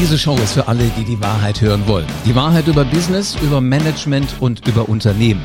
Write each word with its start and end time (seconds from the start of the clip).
Diese 0.00 0.16
Show 0.16 0.34
ist 0.36 0.54
für 0.54 0.66
alle, 0.66 0.84
die 0.96 1.04
die 1.04 1.20
Wahrheit 1.20 1.60
hören 1.60 1.86
wollen. 1.86 2.06
Die 2.24 2.34
Wahrheit 2.34 2.66
über 2.66 2.86
Business, 2.86 3.36
über 3.42 3.60
Management 3.60 4.34
und 4.40 4.66
über 4.66 4.88
Unternehmen. 4.88 5.42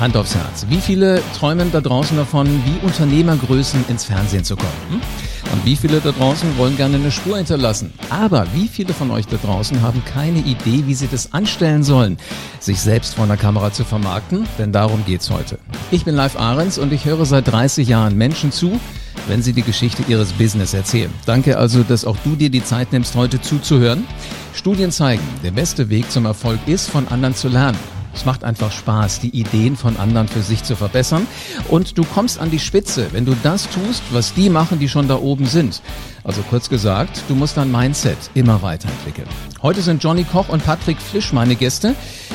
Hand 0.00 0.16
aufs 0.16 0.34
Herz. 0.34 0.66
Wie 0.68 0.80
viele 0.80 1.22
träumen 1.38 1.70
da 1.70 1.80
draußen 1.80 2.16
davon, 2.16 2.48
wie 2.64 2.84
Unternehmergrößen 2.84 3.84
ins 3.88 4.06
Fernsehen 4.06 4.42
zu 4.42 4.56
kommen? 4.56 4.72
Hm? 4.90 5.00
Und 5.52 5.64
wie 5.64 5.76
viele 5.76 6.00
da 6.00 6.10
draußen 6.10 6.58
wollen 6.58 6.76
gerne 6.76 6.96
eine 6.96 7.12
Spur 7.12 7.36
hinterlassen? 7.36 7.92
Aber 8.10 8.48
wie 8.52 8.66
viele 8.66 8.92
von 8.92 9.12
euch 9.12 9.28
da 9.28 9.36
draußen 9.36 9.80
haben 9.80 10.02
keine 10.04 10.40
Idee, 10.40 10.82
wie 10.86 10.94
sie 10.94 11.06
das 11.06 11.32
anstellen 11.32 11.84
sollen, 11.84 12.18
sich 12.58 12.80
selbst 12.80 13.14
vor 13.14 13.26
einer 13.26 13.36
Kamera 13.36 13.72
zu 13.72 13.84
vermarkten? 13.84 14.44
Denn 14.58 14.72
darum 14.72 15.04
geht's 15.06 15.30
heute. 15.30 15.60
Ich 15.92 16.04
bin 16.04 16.16
Live 16.16 16.36
Ahrens 16.36 16.78
und 16.78 16.92
ich 16.92 17.04
höre 17.04 17.24
seit 17.26 17.46
30 17.46 17.86
Jahren 17.86 18.18
Menschen 18.18 18.50
zu, 18.50 18.80
wenn 19.28 19.42
sie 19.42 19.52
die 19.52 19.62
Geschichte 19.62 20.04
ihres 20.08 20.32
Business 20.32 20.74
erzählen. 20.74 21.12
Danke 21.26 21.58
also, 21.58 21.82
dass 21.82 22.04
auch 22.04 22.16
du 22.24 22.36
dir 22.36 22.50
die 22.50 22.64
Zeit 22.64 22.92
nimmst, 22.92 23.14
heute 23.14 23.40
zuzuhören. 23.40 24.04
Studien 24.54 24.90
zeigen, 24.90 25.22
der 25.42 25.50
beste 25.50 25.90
Weg 25.90 26.10
zum 26.10 26.26
Erfolg 26.26 26.60
ist, 26.66 26.88
von 26.88 27.08
anderen 27.08 27.34
zu 27.34 27.48
lernen. 27.48 27.78
Es 28.14 28.24
macht 28.24 28.44
einfach 28.44 28.70
Spaß, 28.70 29.20
die 29.20 29.30
Ideen 29.30 29.76
von 29.76 29.96
anderen 29.96 30.28
für 30.28 30.42
sich 30.42 30.62
zu 30.62 30.76
verbessern. 30.76 31.26
Und 31.68 31.98
du 31.98 32.04
kommst 32.04 32.38
an 32.38 32.50
die 32.50 32.58
Spitze, 32.58 33.08
wenn 33.12 33.24
du 33.24 33.34
das 33.42 33.68
tust, 33.68 34.02
was 34.12 34.34
die 34.34 34.50
machen, 34.50 34.78
die 34.78 34.88
schon 34.88 35.08
da 35.08 35.16
oben 35.16 35.46
sind. 35.46 35.82
Also 36.22 36.42
kurz 36.48 36.68
gesagt, 36.68 37.22
du 37.28 37.34
musst 37.34 37.56
dein 37.56 37.70
Mindset 37.70 38.16
immer 38.34 38.62
weiterentwickeln. 38.62 39.28
Heute 39.62 39.82
sind 39.82 40.02
Johnny 40.02 40.24
Koch 40.24 40.48
und 40.48 40.64
Patrick 40.64 40.98
Flisch 40.98 41.32
meine 41.32 41.56
Gäste. 41.56 41.94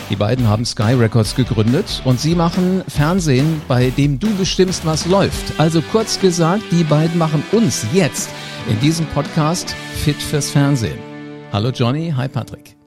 Die 0.09 0.15
beiden 0.15 0.47
haben 0.47 0.65
Sky 0.65 0.93
Records 0.93 1.35
gegründet 1.35 2.01
und 2.03 2.19
sie 2.19 2.35
machen 2.35 2.83
Fernsehen, 2.87 3.61
bei 3.67 3.89
dem 3.89 4.19
du 4.19 4.33
bestimmst, 4.35 4.85
was 4.85 5.05
läuft. 5.05 5.59
Also 5.59 5.81
kurz 5.81 6.19
gesagt, 6.19 6.63
die 6.71 6.83
beiden 6.83 7.17
machen 7.17 7.43
uns 7.51 7.85
jetzt 7.93 8.29
in 8.69 8.79
diesem 8.79 9.05
Podcast 9.07 9.75
fit 9.95 10.21
fürs 10.21 10.51
Fernsehen. 10.51 10.99
Hallo 11.51 11.69
Johnny, 11.69 12.13
hi 12.15 12.27
Patrick. 12.27 12.78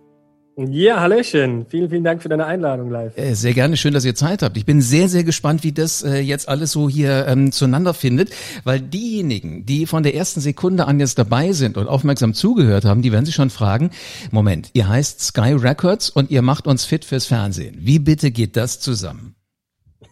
Ja, 0.56 1.00
Hallöchen. 1.00 1.64
Vielen, 1.68 1.88
vielen 1.88 2.04
Dank 2.04 2.22
für 2.22 2.28
deine 2.28 2.44
Einladung 2.44 2.90
live. 2.90 3.16
Äh, 3.16 3.34
sehr 3.34 3.54
gerne, 3.54 3.76
schön, 3.78 3.94
dass 3.94 4.04
ihr 4.04 4.14
Zeit 4.14 4.42
habt. 4.42 4.56
Ich 4.58 4.66
bin 4.66 4.82
sehr, 4.82 5.08
sehr 5.08 5.24
gespannt, 5.24 5.64
wie 5.64 5.72
das 5.72 6.02
äh, 6.02 6.18
jetzt 6.18 6.46
alles 6.48 6.72
so 6.72 6.90
hier 6.90 7.26
ähm, 7.26 7.52
zueinander 7.52 7.94
findet, 7.94 8.30
weil 8.64 8.80
diejenigen, 8.80 9.64
die 9.64 9.86
von 9.86 10.02
der 10.02 10.14
ersten 10.14 10.40
Sekunde 10.40 10.86
an 10.86 11.00
jetzt 11.00 11.18
dabei 11.18 11.52
sind 11.52 11.78
und 11.78 11.88
aufmerksam 11.88 12.34
zugehört 12.34 12.84
haben, 12.84 13.00
die 13.00 13.12
werden 13.12 13.24
sich 13.24 13.34
schon 13.34 13.48
fragen, 13.48 13.90
Moment, 14.30 14.70
ihr 14.74 14.88
heißt 14.88 15.20
Sky 15.22 15.54
Records 15.54 16.10
und 16.10 16.30
ihr 16.30 16.42
macht 16.42 16.66
uns 16.66 16.84
fit 16.84 17.06
fürs 17.06 17.24
Fernsehen. 17.26 17.76
Wie 17.78 17.98
bitte 17.98 18.30
geht 18.30 18.56
das 18.56 18.78
zusammen? 18.78 19.34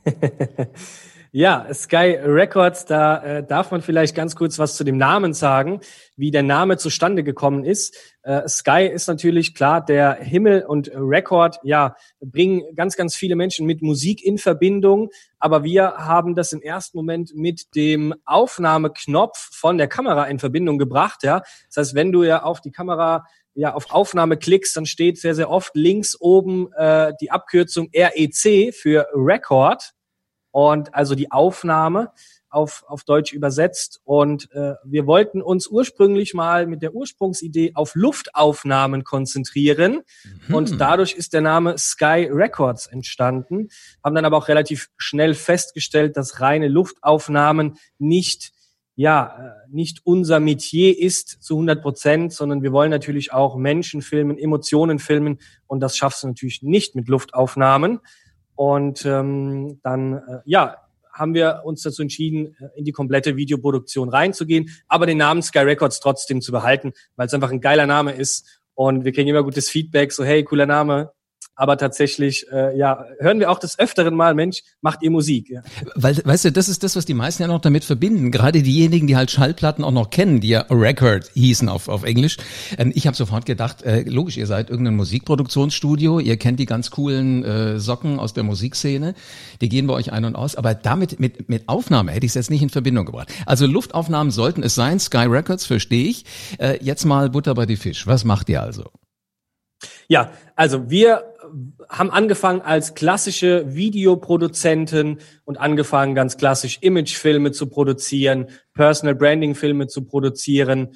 Ja, 1.32 1.72
Sky 1.72 2.18
Records, 2.24 2.86
da 2.86 3.22
äh, 3.22 3.46
darf 3.46 3.70
man 3.70 3.82
vielleicht 3.82 4.16
ganz 4.16 4.34
kurz 4.34 4.58
was 4.58 4.74
zu 4.74 4.82
dem 4.82 4.96
Namen 4.96 5.32
sagen, 5.32 5.78
wie 6.16 6.32
der 6.32 6.42
Name 6.42 6.76
zustande 6.76 7.22
gekommen 7.22 7.64
ist. 7.64 7.96
Äh, 8.24 8.48
Sky 8.48 8.90
ist 8.92 9.06
natürlich 9.06 9.54
klar, 9.54 9.84
der 9.84 10.14
Himmel 10.14 10.64
und 10.66 10.90
Record, 10.92 11.60
ja, 11.62 11.94
bringen 12.20 12.62
ganz, 12.74 12.96
ganz 12.96 13.14
viele 13.14 13.36
Menschen 13.36 13.64
mit 13.64 13.80
Musik 13.80 14.24
in 14.24 14.38
Verbindung. 14.38 15.10
Aber 15.38 15.62
wir 15.62 15.98
haben 15.98 16.34
das 16.34 16.52
im 16.52 16.62
ersten 16.62 16.96
Moment 16.96 17.32
mit 17.36 17.76
dem 17.76 18.12
Aufnahmeknopf 18.24 19.50
von 19.52 19.78
der 19.78 19.86
Kamera 19.86 20.24
in 20.24 20.40
Verbindung 20.40 20.78
gebracht. 20.78 21.22
Ja, 21.22 21.42
das 21.68 21.76
heißt, 21.76 21.94
wenn 21.94 22.10
du 22.10 22.24
ja 22.24 22.42
auf 22.42 22.60
die 22.60 22.72
Kamera 22.72 23.24
ja 23.54 23.72
auf 23.72 23.92
Aufnahme 23.92 24.36
klickst, 24.36 24.76
dann 24.76 24.86
steht 24.86 25.16
sehr, 25.18 25.36
sehr 25.36 25.48
oft 25.48 25.76
links 25.76 26.20
oben 26.20 26.72
äh, 26.72 27.12
die 27.20 27.30
Abkürzung 27.30 27.88
REC 27.94 28.74
für 28.74 29.06
Record 29.14 29.92
und 30.50 30.94
also 30.94 31.14
die 31.14 31.30
Aufnahme 31.30 32.12
auf, 32.50 32.84
auf 32.86 33.04
Deutsch 33.04 33.32
übersetzt. 33.32 34.00
Und 34.04 34.50
äh, 34.52 34.74
wir 34.84 35.06
wollten 35.06 35.40
uns 35.40 35.68
ursprünglich 35.68 36.34
mal 36.34 36.66
mit 36.66 36.82
der 36.82 36.94
Ursprungsidee 36.94 37.72
auf 37.74 37.94
Luftaufnahmen 37.94 39.04
konzentrieren. 39.04 40.00
Mhm. 40.48 40.54
Und 40.54 40.80
dadurch 40.80 41.12
ist 41.12 41.32
der 41.32 41.40
Name 41.40 41.78
Sky 41.78 42.28
Records 42.30 42.86
entstanden. 42.86 43.68
Haben 44.04 44.14
dann 44.14 44.24
aber 44.24 44.36
auch 44.36 44.48
relativ 44.48 44.90
schnell 44.96 45.34
festgestellt, 45.34 46.16
dass 46.16 46.40
reine 46.40 46.68
Luftaufnahmen 46.68 47.76
nicht 47.98 48.52
ja, 48.96 49.34
äh, 49.38 49.68
nicht 49.70 50.00
unser 50.04 50.40
Metier 50.40 50.98
ist 50.98 51.42
zu 51.42 51.54
100 51.54 51.80
Prozent, 51.80 52.32
sondern 52.34 52.62
wir 52.62 52.72
wollen 52.72 52.90
natürlich 52.90 53.32
auch 53.32 53.56
Menschen 53.56 54.02
filmen, 54.02 54.36
Emotionen 54.36 54.98
filmen 54.98 55.38
und 55.66 55.80
das 55.80 55.96
schaffst 55.96 56.22
du 56.22 56.26
natürlich 56.26 56.60
nicht 56.60 56.94
mit 56.96 57.08
Luftaufnahmen. 57.08 58.00
Und 58.60 59.06
ähm, 59.06 59.80
dann, 59.82 60.18
äh, 60.18 60.40
ja, 60.44 60.76
haben 61.14 61.32
wir 61.32 61.62
uns 61.64 61.80
dazu 61.80 62.02
entschieden, 62.02 62.54
äh, 62.60 62.78
in 62.78 62.84
die 62.84 62.92
komplette 62.92 63.34
Videoproduktion 63.34 64.10
reinzugehen, 64.10 64.68
aber 64.86 65.06
den 65.06 65.16
Namen 65.16 65.40
Sky 65.40 65.60
Records 65.60 65.98
trotzdem 65.98 66.42
zu 66.42 66.52
behalten, 66.52 66.92
weil 67.16 67.26
es 67.26 67.32
einfach 67.32 67.50
ein 67.50 67.62
geiler 67.62 67.86
Name 67.86 68.12
ist. 68.12 68.60
Und 68.74 69.06
wir 69.06 69.12
kriegen 69.12 69.30
immer 69.30 69.44
gutes 69.44 69.70
Feedback, 69.70 70.12
so 70.12 70.24
hey, 70.24 70.44
cooler 70.44 70.66
Name, 70.66 71.10
aber 71.60 71.76
tatsächlich, 71.76 72.46
äh, 72.50 72.76
ja, 72.76 73.04
hören 73.18 73.38
wir 73.38 73.50
auch 73.50 73.58
des 73.58 73.78
Öfteren 73.78 74.14
mal, 74.14 74.34
Mensch, 74.34 74.62
macht 74.80 75.02
ihr 75.02 75.10
Musik. 75.10 75.50
Ja. 75.50 75.62
Weil, 75.94 76.16
weißt 76.24 76.46
du, 76.46 76.52
das 76.52 76.68
ist 76.70 76.82
das, 76.82 76.96
was 76.96 77.04
die 77.04 77.12
meisten 77.12 77.42
ja 77.42 77.48
noch 77.48 77.60
damit 77.60 77.84
verbinden. 77.84 78.30
Gerade 78.30 78.62
diejenigen, 78.62 79.06
die 79.06 79.16
halt 79.16 79.30
Schallplatten 79.30 79.84
auch 79.84 79.90
noch 79.90 80.08
kennen, 80.08 80.40
die 80.40 80.48
ja 80.48 80.64
Record 80.70 81.30
hießen 81.34 81.68
auf, 81.68 81.88
auf 81.88 82.02
Englisch. 82.04 82.38
Ähm, 82.78 82.92
ich 82.94 83.06
habe 83.06 83.16
sofort 83.16 83.44
gedacht, 83.44 83.82
äh, 83.82 84.02
logisch, 84.02 84.38
ihr 84.38 84.46
seid 84.46 84.70
irgendein 84.70 84.96
Musikproduktionsstudio, 84.96 86.18
ihr 86.18 86.38
kennt 86.38 86.60
die 86.60 86.66
ganz 86.66 86.90
coolen 86.90 87.44
äh, 87.44 87.78
Socken 87.78 88.18
aus 88.18 88.32
der 88.32 88.44
Musikszene, 88.44 89.14
die 89.60 89.68
gehen 89.68 89.86
bei 89.86 89.94
euch 89.94 90.12
ein 90.12 90.24
und 90.24 90.36
aus, 90.36 90.56
aber 90.56 90.74
damit, 90.74 91.20
mit, 91.20 91.48
mit 91.50 91.68
Aufnahme 91.68 92.12
hätte 92.12 92.24
ich 92.24 92.30
es 92.30 92.36
jetzt 92.36 92.50
nicht 92.50 92.62
in 92.62 92.70
Verbindung 92.70 93.04
gebracht. 93.04 93.28
Also 93.44 93.66
Luftaufnahmen 93.66 94.30
sollten 94.30 94.62
es 94.62 94.74
sein, 94.74 94.98
Sky 94.98 95.26
Records, 95.26 95.66
verstehe 95.66 96.08
ich. 96.08 96.24
Äh, 96.58 96.78
jetzt 96.80 97.04
mal 97.04 97.28
Butter 97.28 97.54
bei 97.54 97.66
die 97.66 97.76
Fisch. 97.76 98.06
Was 98.06 98.24
macht 98.24 98.48
ihr 98.48 98.62
also? 98.62 98.84
Ja, 100.08 100.32
also 100.56 100.90
wir 100.90 101.29
haben 101.88 102.10
angefangen 102.10 102.60
als 102.60 102.94
klassische 102.94 103.74
Videoproduzenten 103.74 105.18
und 105.44 105.58
angefangen 105.58 106.14
ganz 106.14 106.36
klassisch 106.36 106.78
Imagefilme 106.80 107.52
zu 107.52 107.68
produzieren, 107.68 108.48
Personal 108.74 109.14
Branding 109.14 109.54
Filme 109.54 109.86
zu 109.86 110.04
produzieren. 110.04 110.94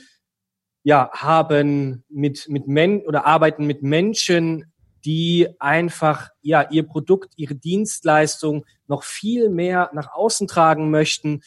Ja, 0.82 1.10
haben 1.12 2.04
mit 2.08 2.46
mit 2.48 2.68
Men 2.68 3.02
oder 3.02 3.26
arbeiten 3.26 3.66
mit 3.66 3.82
Menschen, 3.82 4.72
die 5.04 5.48
einfach 5.58 6.30
ja 6.40 6.68
ihr 6.70 6.82
Produkt, 6.84 7.34
ihre 7.36 7.54
Dienstleistung 7.54 8.64
noch 8.86 9.02
viel 9.02 9.50
mehr 9.50 9.90
nach 9.92 10.12
außen 10.12 10.48
tragen 10.48 10.90
möchten, 10.90 11.42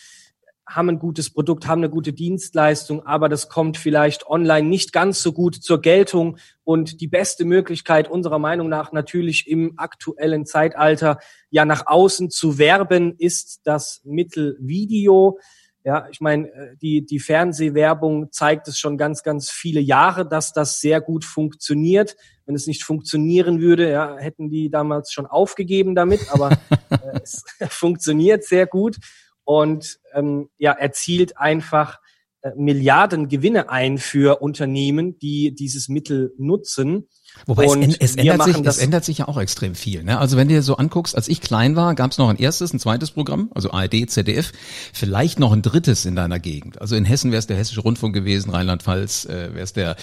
haben 0.67 0.89
ein 0.89 0.99
gutes 0.99 1.29
Produkt, 1.29 1.67
haben 1.67 1.79
eine 1.79 1.89
gute 1.89 2.11
Dienstleistung, 2.11 3.05
aber 3.05 3.29
das 3.29 3.47
kommt 3.47 3.77
vielleicht 3.77 4.27
online 4.27 4.67
nicht 4.67 4.91
ganz 4.91 5.21
so 5.21 5.31
gut 5.31 5.55
zur 5.55 5.81
Geltung. 5.81 6.37
Und 6.63 6.99
die 6.99 7.07
beste 7.07 7.45
Möglichkeit 7.45 8.09
unserer 8.09 8.39
Meinung 8.39 8.67
nach 8.67 8.91
natürlich 8.91 9.47
im 9.47 9.73
aktuellen 9.77 10.45
Zeitalter 10.45 11.19
ja 11.49 11.63
nach 11.63 11.87
außen 11.87 12.29
zu 12.29 12.57
werben, 12.57 13.15
ist 13.17 13.61
das 13.63 14.01
Mittel 14.03 14.57
Video. 14.59 15.39
Ja, 15.85 16.09
ich 16.11 16.19
meine, 16.19 16.49
äh, 16.49 16.75
die, 16.81 17.05
die 17.05 17.19
Fernsehwerbung 17.19 18.29
zeigt 18.33 18.67
es 18.67 18.77
schon 18.77 18.97
ganz, 18.97 19.23
ganz 19.23 19.49
viele 19.49 19.79
Jahre, 19.79 20.27
dass 20.27 20.51
das 20.51 20.81
sehr 20.81 20.99
gut 20.99 21.23
funktioniert. 21.23 22.17
Wenn 22.45 22.55
es 22.55 22.67
nicht 22.67 22.83
funktionieren 22.83 23.61
würde, 23.61 23.89
ja, 23.89 24.17
hätten 24.17 24.49
die 24.49 24.69
damals 24.69 25.13
schon 25.13 25.27
aufgegeben 25.27 25.95
damit, 25.95 26.27
aber 26.33 26.51
äh, 26.89 27.21
es 27.23 27.45
funktioniert 27.69 28.43
sehr 28.43 28.67
gut 28.67 28.97
und 29.47 29.99
ähm, 30.13 30.49
ja, 30.57 30.73
erzielt 30.73 31.37
einfach 31.37 31.99
äh, 32.41 32.51
Milliarden 32.57 33.29
Gewinne 33.29 33.69
ein 33.69 33.97
für 33.97 34.41
Unternehmen, 34.41 35.17
die 35.19 35.55
dieses 35.55 35.87
Mittel 35.87 36.33
nutzen. 36.37 37.07
Wobei 37.45 37.63
es, 37.63 37.97
es, 37.97 38.15
ändert 38.17 38.43
sich, 38.43 38.57
es 38.57 38.77
ändert 38.77 39.05
sich 39.05 39.19
ja 39.19 39.29
auch 39.29 39.37
extrem 39.37 39.73
viel. 39.73 40.03
Ne? 40.03 40.19
Also 40.19 40.35
wenn 40.35 40.49
du 40.49 40.55
dir 40.55 40.61
so 40.61 40.75
anguckst, 40.75 41.15
als 41.15 41.29
ich 41.29 41.39
klein 41.39 41.77
war, 41.77 41.95
gab 41.95 42.11
es 42.11 42.17
noch 42.17 42.27
ein 42.27 42.35
erstes, 42.35 42.73
ein 42.73 42.79
zweites 42.79 43.11
Programm, 43.11 43.49
also 43.55 43.71
ARD, 43.71 44.09
ZDF, 44.09 44.51
vielleicht 44.91 45.39
noch 45.39 45.53
ein 45.53 45.61
drittes 45.61 46.05
in 46.05 46.17
deiner 46.17 46.39
Gegend. 46.39 46.81
Also 46.81 46.97
in 46.97 47.05
Hessen 47.05 47.31
wäre 47.31 47.39
es 47.39 47.47
der 47.47 47.55
Hessische 47.55 47.81
Rundfunk 47.81 48.13
gewesen, 48.13 48.49
Rheinland-Pfalz 48.49 49.27
äh, 49.27 49.53
wäre 49.53 49.63
es 49.63 49.71
der 49.71 49.95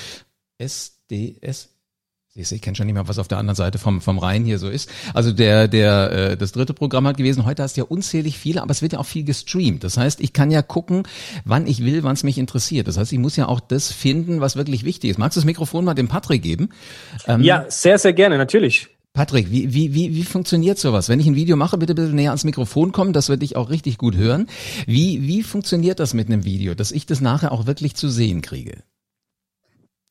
SDS, 0.57 1.74
Du, 2.37 2.41
ich 2.41 2.63
kenne 2.63 2.75
schon 2.75 2.87
nicht 2.87 2.95
mehr, 2.95 3.07
was 3.07 3.21
auf 3.21 3.29
der 3.29 3.39
anderen 3.39 3.55
Seite 3.55 3.79
vom, 3.79 4.01
vom 4.01 4.19
Rhein 4.19 4.45
hier 4.45 4.59
so 4.59 4.69
ist. 4.69 4.91
Also 5.15 5.31
der, 5.31 5.69
der, 5.69 6.11
äh, 6.11 6.37
das 6.37 6.51
dritte 6.51 6.75
Programm 6.75 7.07
hat 7.07 7.17
gewesen. 7.17 7.45
Heute 7.45 7.63
hast 7.63 7.77
du 7.77 7.83
ja 7.83 7.87
unzählig 7.87 8.41
viele, 8.41 8.61
aber 8.61 8.73
es 8.73 8.83
wird 8.83 8.95
ja 8.95 8.99
auch 8.99 9.07
viel 9.07 9.23
gestreamt. 9.23 9.85
Das 9.85 9.97
heißt, 9.97 10.21
ich 10.21 10.33
kann 10.33 10.51
ja 10.51 10.61
gucken, 10.61 11.05
wann 11.45 11.69
ich 11.69 11.85
will, 11.85 12.03
wann 12.03 12.15
es 12.15 12.25
mich 12.25 12.39
interessiert. 12.39 12.89
Das 12.89 12.99
heißt, 12.99 13.13
ich 13.13 13.21
muss 13.21 13.37
ja 13.37 13.47
auch 13.47 13.61
das 13.61 13.93
finden, 13.93 14.41
was 14.41 14.57
wirklich 14.57 14.85
wichtig 14.85 15.11
ist. 15.11 15.19
Magst 15.19 15.37
du 15.37 15.41
das 15.41 15.45
Mikrofon 15.45 15.85
mal 15.85 15.95
dem 15.95 16.09
Patrick 16.09 16.43
geben? 16.43 16.71
Ähm, 17.29 17.41
ja, 17.41 17.67
sehr, 17.69 18.01
sehr 18.01 18.13
gerne, 18.13 18.37
natürlich. 18.37 18.89
Patrick, 19.13 19.53
wie, 19.53 19.73
wie, 19.73 19.95
wie, 19.95 20.17
wie 20.17 20.25
funktioniert 20.25 20.77
sowas? 20.77 21.09
Wenn 21.09 21.21
ich 21.21 21.29
ein 21.29 21.37
Video 21.37 21.55
mache, 21.55 21.79
bitte 21.79 21.93
ein 21.93 21.97
bisschen 21.97 22.17
näher 22.17 22.31
ans 22.31 22.43
Mikrofon 22.43 22.91
kommen, 22.91 23.13
das 23.13 23.29
würde 23.29 23.45
ich 23.45 23.55
auch 23.55 23.71
richtig 23.71 23.97
gut 23.97 24.17
hören. 24.17 24.49
Wie, 24.89 25.23
wie 25.23 25.45
funktioniert 25.45 26.01
das 26.01 26.15
mit 26.15 26.27
einem 26.27 26.45
Video, 26.45 26.75
dass 26.75 26.91
ich 26.91 27.07
das 27.07 27.21
nachher 27.21 27.53
auch 27.53 27.67
wirklich 27.67 27.95
zu 27.95 28.09
sehen 28.09 28.43
kriege? 28.43 28.83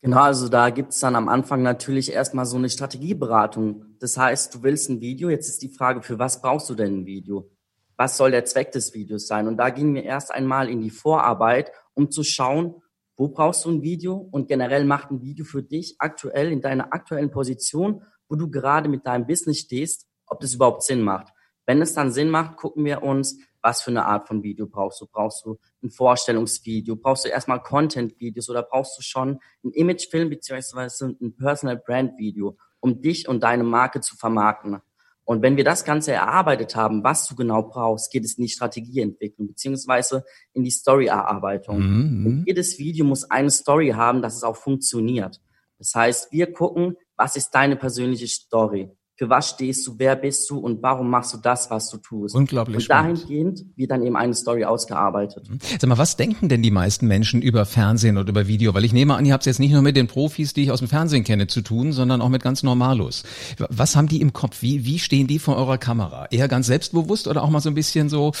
Genau, 0.04 0.20
also 0.20 0.50
da 0.50 0.68
gibt's 0.68 1.00
dann 1.00 1.16
am 1.16 1.30
Anfang 1.30 1.62
natürlich 1.62 2.12
erstmal 2.12 2.44
so 2.44 2.58
eine 2.58 2.68
Strategieberatung. 2.68 3.96
Das 4.00 4.18
heißt, 4.18 4.54
du 4.54 4.62
willst 4.62 4.90
ein 4.90 5.00
Video, 5.00 5.30
jetzt 5.30 5.48
ist 5.48 5.62
die 5.62 5.70
Frage, 5.70 6.02
für 6.02 6.18
was 6.18 6.42
brauchst 6.42 6.68
du 6.68 6.74
denn 6.74 7.00
ein 7.00 7.06
Video? 7.06 7.50
Was 7.96 8.18
soll 8.18 8.30
der 8.30 8.44
Zweck 8.44 8.70
des 8.70 8.92
Videos 8.92 9.26
sein? 9.26 9.48
Und 9.48 9.56
da 9.56 9.70
gingen 9.70 9.94
wir 9.94 10.02
erst 10.02 10.30
einmal 10.30 10.68
in 10.68 10.82
die 10.82 10.90
Vorarbeit, 10.90 11.72
um 11.94 12.10
zu 12.10 12.22
schauen, 12.22 12.82
wo 13.16 13.28
brauchst 13.28 13.64
du 13.64 13.70
ein 13.70 13.80
Video 13.80 14.16
und 14.30 14.46
generell 14.46 14.84
macht 14.84 15.10
ein 15.10 15.22
Video 15.22 15.46
für 15.46 15.62
dich 15.62 15.96
aktuell 16.00 16.52
in 16.52 16.60
deiner 16.60 16.92
aktuellen 16.92 17.30
Position, 17.30 18.02
wo 18.28 18.36
du 18.36 18.50
gerade 18.50 18.90
mit 18.90 19.06
deinem 19.06 19.26
Business 19.26 19.60
stehst, 19.60 20.06
ob 20.26 20.38
das 20.40 20.52
überhaupt 20.52 20.82
Sinn 20.82 21.00
macht. 21.00 21.28
Wenn 21.64 21.80
es 21.80 21.94
dann 21.94 22.12
Sinn 22.12 22.28
macht, 22.28 22.58
gucken 22.58 22.84
wir 22.84 23.02
uns, 23.02 23.38
was 23.64 23.80
für 23.80 23.90
eine 23.90 24.04
Art 24.04 24.28
von 24.28 24.42
Video 24.42 24.66
brauchst 24.66 25.00
du. 25.00 25.06
Brauchst 25.10 25.46
du 25.46 25.58
ein 25.82 25.90
Vorstellungsvideo? 25.90 26.96
Brauchst 26.96 27.24
du 27.24 27.30
erstmal 27.30 27.62
Content-Videos 27.62 28.50
oder 28.50 28.62
brauchst 28.62 28.98
du 28.98 29.02
schon 29.02 29.40
ein 29.64 29.70
Imagefilm 29.72 30.28
beziehungsweise 30.28 31.16
ein 31.20 31.34
Personal 31.34 31.78
Brand 31.78 32.18
Video, 32.18 32.58
um 32.80 33.00
dich 33.00 33.26
und 33.26 33.42
deine 33.42 33.64
Marke 33.64 34.02
zu 34.02 34.16
vermarkten? 34.16 34.80
Und 35.24 35.40
wenn 35.40 35.56
wir 35.56 35.64
das 35.64 35.86
Ganze 35.86 36.12
erarbeitet 36.12 36.76
haben, 36.76 37.02
was 37.02 37.26
du 37.26 37.34
genau 37.34 37.62
brauchst, 37.62 38.12
geht 38.12 38.26
es 38.26 38.36
in 38.36 38.44
die 38.44 38.50
Strategieentwicklung 38.50 39.48
beziehungsweise 39.48 40.24
in 40.52 40.62
die 40.62 40.70
Story-Erarbeitung. 40.70 41.78
Mhm. 41.78 42.44
jedes 42.46 42.78
Video 42.78 43.06
muss 43.06 43.30
eine 43.30 43.50
Story 43.50 43.92
haben, 43.96 44.20
dass 44.20 44.36
es 44.36 44.42
auch 44.42 44.56
funktioniert. 44.56 45.40
Das 45.78 45.94
heißt, 45.94 46.32
wir 46.32 46.52
gucken, 46.52 46.96
was 47.16 47.36
ist 47.36 47.50
deine 47.52 47.76
persönliche 47.76 48.28
Story? 48.28 48.90
Für 49.16 49.30
was 49.30 49.50
stehst 49.50 49.86
du, 49.86 49.94
wer 49.98 50.16
bist 50.16 50.50
du 50.50 50.58
und 50.58 50.82
warum 50.82 51.08
machst 51.08 51.32
du 51.34 51.38
das, 51.38 51.70
was 51.70 51.88
du 51.88 51.98
tust. 51.98 52.34
Unglaublich 52.34 52.76
und 52.76 52.90
dahingehend 52.90 53.64
wird 53.76 53.90
dann 53.92 54.02
eben 54.02 54.16
eine 54.16 54.34
Story 54.34 54.64
ausgearbeitet. 54.64 55.48
Mhm. 55.48 55.58
Sag 55.60 55.86
mal, 55.86 55.98
was 55.98 56.16
denken 56.16 56.48
denn 56.48 56.62
die 56.62 56.72
meisten 56.72 57.06
Menschen 57.06 57.40
über 57.40 57.64
Fernsehen 57.64 58.18
oder 58.18 58.30
über 58.30 58.48
Video? 58.48 58.74
Weil 58.74 58.84
ich 58.84 58.92
nehme 58.92 59.14
an, 59.14 59.24
ihr 59.24 59.32
habt 59.32 59.42
es 59.42 59.46
jetzt 59.46 59.60
nicht 59.60 59.72
nur 59.72 59.82
mit 59.82 59.96
den 59.96 60.08
Profis, 60.08 60.52
die 60.52 60.64
ich 60.64 60.72
aus 60.72 60.80
dem 60.80 60.88
Fernsehen 60.88 61.22
kenne, 61.22 61.46
zu 61.46 61.60
tun, 61.60 61.92
sondern 61.92 62.20
auch 62.20 62.28
mit 62.28 62.42
ganz 62.42 62.64
Normalos. 62.64 63.22
Was 63.68 63.94
haben 63.94 64.08
die 64.08 64.20
im 64.20 64.32
Kopf? 64.32 64.62
Wie, 64.62 64.84
wie 64.84 64.98
stehen 64.98 65.28
die 65.28 65.38
vor 65.38 65.56
eurer 65.56 65.78
Kamera? 65.78 66.26
Eher 66.30 66.48
ganz 66.48 66.66
selbstbewusst 66.66 67.28
oder 67.28 67.42
auch 67.44 67.50
mal 67.50 67.60
so 67.60 67.70
ein 67.70 67.74
bisschen 67.74 68.08
so, 68.08 68.32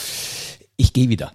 ich 0.76 0.92
gehe 0.92 1.08
wieder? 1.08 1.32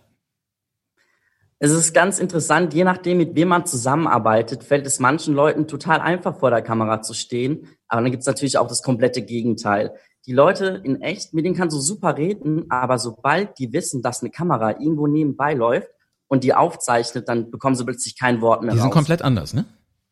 Es 1.61 1.71
ist 1.71 1.93
ganz 1.93 2.19
interessant, 2.19 2.73
je 2.73 2.85
nachdem, 2.85 3.17
mit 3.17 3.35
wem 3.35 3.49
man 3.49 3.65
zusammenarbeitet, 3.65 4.63
fällt 4.63 4.87
es 4.87 4.99
manchen 4.99 5.35
Leuten 5.35 5.67
total 5.67 5.99
einfach 5.99 6.39
vor 6.39 6.51
der 6.51 6.61
Kamera 6.61 7.01
zu 7.01 7.13
stehen. 7.13 7.67
Aber 7.89 8.01
dann 8.01 8.11
gibt 8.11 8.21
es 8.21 8.27
natürlich 8.27 8.57
auch 8.57 8.67
das 8.67 8.81
komplette 8.81 9.21
Gegenteil. 9.21 9.93
Die 10.25 10.31
Leute 10.31 10.81
in 10.85 11.01
echt, 11.01 11.33
mit 11.33 11.43
denen 11.43 11.55
kannst 11.55 11.75
du 11.75 11.81
super 11.81 12.15
reden, 12.17 12.65
aber 12.69 12.97
sobald 12.97 13.59
die 13.59 13.73
wissen, 13.73 14.01
dass 14.01 14.21
eine 14.21 14.31
Kamera 14.31 14.79
irgendwo 14.79 15.07
nebenbei 15.07 15.53
läuft 15.53 15.89
und 16.27 16.45
die 16.45 16.53
aufzeichnet, 16.53 17.27
dann 17.27 17.51
bekommen 17.51 17.75
sie 17.75 17.83
plötzlich 17.83 18.17
kein 18.17 18.39
Wort 18.39 18.61
mehr 18.61 18.71
die 18.71 18.77
raus. 18.77 18.83
Die 18.83 18.83
sind 18.83 18.93
komplett 18.93 19.21
anders, 19.21 19.53
ne? 19.53 19.65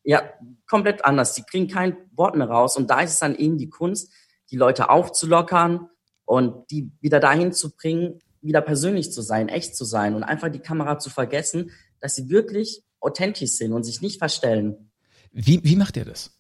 Ja, 0.04 0.24
komplett 0.68 1.06
anders. 1.06 1.34
Die 1.34 1.44
kriegen 1.44 1.70
kein 1.70 1.96
Wort 2.14 2.36
mehr 2.36 2.50
raus. 2.50 2.76
Und 2.76 2.90
da 2.90 3.00
ist 3.00 3.14
es 3.14 3.20
dann 3.20 3.36
eben 3.36 3.58
die 3.58 3.70
Kunst, 3.70 4.12
die 4.52 4.58
Leute 4.58 4.90
aufzulockern 4.90 5.88
und 6.26 6.70
die 6.72 6.92
wieder 7.00 7.22
dahin 7.22 7.54
zu 7.54 7.74
bringen, 7.74 8.20
wieder 8.48 8.62
persönlich 8.62 9.12
zu 9.12 9.22
sein, 9.22 9.50
echt 9.50 9.76
zu 9.76 9.86
sein 9.86 10.16
und 10.16 10.24
einfach 10.24 10.50
die 10.50 10.60
Kamera 10.60 10.98
zu 10.98 11.10
vergessen, 11.10 11.72
dass 12.00 12.16
sie 12.16 12.30
wirklich 12.30 12.84
authentisch 13.00 13.52
sind 13.52 13.74
und 13.74 13.84
sich 13.84 14.02
nicht 14.02 14.18
verstellen. 14.18 14.92
Wie, 15.32 15.64
wie 15.64 15.76
macht 15.76 15.98
ihr 15.98 16.06
das? 16.06 16.34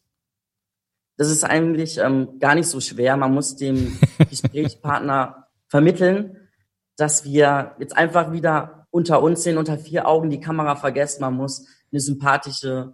Das 1.18 1.30
ist 1.30 1.44
eigentlich 1.44 1.98
ähm, 1.98 2.39
gar 2.39 2.56
nicht 2.56 2.68
so 2.68 2.80
schwer. 2.80 3.18
Man 3.18 3.33
muss 3.33 3.56
dem 3.56 4.00
Gesprächspartner 4.30 5.48
vermitteln, 5.68 6.38
dass 6.95 7.24
wir 7.24 7.75
jetzt 7.80 7.95
einfach 7.95 8.31
wieder 8.31 8.88
unter 8.89 9.21
uns 9.21 9.44
sind, 9.44 9.57
unter 9.57 9.77
vier 9.77 10.07
Augen 10.07 10.30
die 10.30 10.39
Kamera 10.39 10.75
vergessen. 10.75 11.21
Man 11.21 11.36
muss 11.36 11.68
eine 11.92 12.00
sympathische 12.00 12.94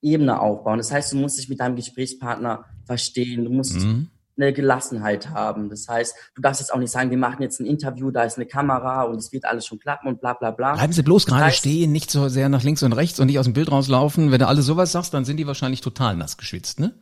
Ebene 0.00 0.40
aufbauen. 0.40 0.78
Das 0.78 0.92
heißt, 0.92 1.12
du 1.12 1.16
musst 1.16 1.38
dich 1.38 1.48
mit 1.48 1.60
deinem 1.60 1.76
Gesprächspartner 1.76 2.64
verstehen. 2.86 3.44
Du 3.44 3.50
musst 3.50 3.74
mhm 3.74 4.10
eine 4.36 4.52
Gelassenheit 4.52 5.30
haben. 5.30 5.68
Das 5.70 5.88
heißt, 5.88 6.14
du 6.34 6.42
darfst 6.42 6.60
jetzt 6.60 6.72
auch 6.72 6.78
nicht 6.78 6.90
sagen, 6.90 7.10
wir 7.10 7.18
machen 7.18 7.42
jetzt 7.42 7.60
ein 7.60 7.66
Interview, 7.66 8.10
da 8.10 8.24
ist 8.24 8.36
eine 8.36 8.46
Kamera 8.46 9.02
und 9.02 9.16
es 9.16 9.32
wird 9.32 9.44
alles 9.44 9.66
schon 9.66 9.78
klappen 9.78 10.08
und 10.08 10.20
bla 10.20 10.34
bla 10.34 10.50
bla. 10.50 10.74
Bleiben 10.74 10.92
Sie 10.92 11.02
bloß 11.02 11.26
gerade 11.26 11.44
heißt, 11.44 11.58
stehen, 11.58 11.92
nicht 11.92 12.10
so 12.10 12.28
sehr 12.28 12.48
nach 12.48 12.62
links 12.62 12.82
und 12.82 12.92
rechts 12.92 13.20
und 13.20 13.26
nicht 13.26 13.38
aus 13.38 13.44
dem 13.44 13.54
Bild 13.54 13.70
rauslaufen. 13.70 14.32
Wenn 14.32 14.40
du 14.40 14.48
alles 14.48 14.66
sowas 14.66 14.92
sagst, 14.92 15.14
dann 15.14 15.24
sind 15.24 15.36
die 15.36 15.46
wahrscheinlich 15.46 15.80
total 15.80 16.16
nass 16.16 16.36
geschwitzt, 16.36 16.80
ne? 16.80 16.94